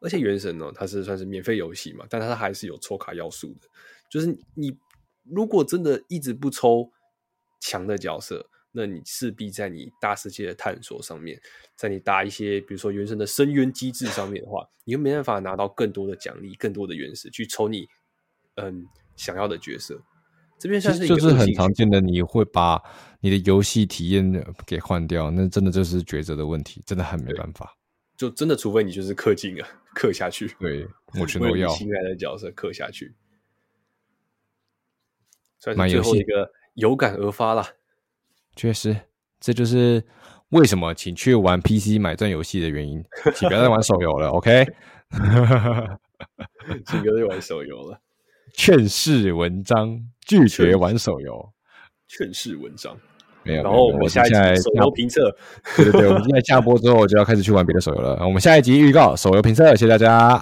[0.00, 3.68] 而且原神呢，它是算是免费游戏嘛，但它还是有抽卡要素的，
[4.10, 4.76] 就是你
[5.24, 6.90] 如果真的一直不抽
[7.60, 11.40] 强的角色，那你势必在你大世界的探索上面，
[11.74, 17.88] 在你打一些比如说原神的深渊机制上面的话，你又没办法拿到更多的奖励、更多的原石去抽你
[18.56, 18.84] 嗯
[19.16, 19.98] 想要的角色。
[20.58, 22.82] 这边算是就是很常见的，你会把
[23.20, 27.74] 你的游戏体验给换掉，那真的就是抉择的问题，真的很没办法。
[28.14, 30.54] 就真的，除非你就是氪金啊，氪下去。
[30.60, 30.86] 对，
[31.18, 31.68] 我全都要。
[31.68, 33.14] 心爱的角色氪下去，
[35.58, 37.66] 算是最后一个有感而发啦。
[38.56, 38.96] 确实，
[39.38, 40.02] 这就是
[40.48, 43.04] 为什么请去玩 PC 买钻游戏的原因，
[43.34, 44.30] 请不要再玩手游了。
[44.30, 44.66] OK，
[46.86, 48.00] 请不要再玩手游了。
[48.54, 51.52] 劝世文章，拒绝玩手游。
[52.08, 52.96] 劝世文章
[53.42, 53.62] 没有。
[53.62, 55.30] 然后我们下一集手游评测，
[55.76, 58.24] 对对对，我们现在下播之后就要开始去玩别的手游了。
[58.24, 60.38] 我们下一集预告手游评测，谢谢大家。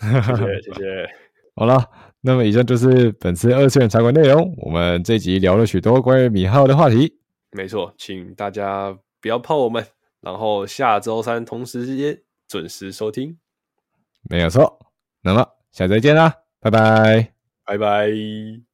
[0.00, 1.08] 谢谢谢谢。
[1.54, 1.86] 好了，
[2.24, 4.54] 那么以上就是本次二次元茶馆内容。
[4.58, 7.18] 我们这集聊了许多关于米哈游的话题。
[7.50, 9.84] 没错，请大家不要泡我们，
[10.20, 12.18] 然后下周三同时间
[12.48, 13.36] 准时收听。
[14.30, 14.78] 没有错。
[15.22, 16.32] 那么下次再见啦。
[16.60, 17.32] 拜拜，
[17.64, 18.71] 拜拜。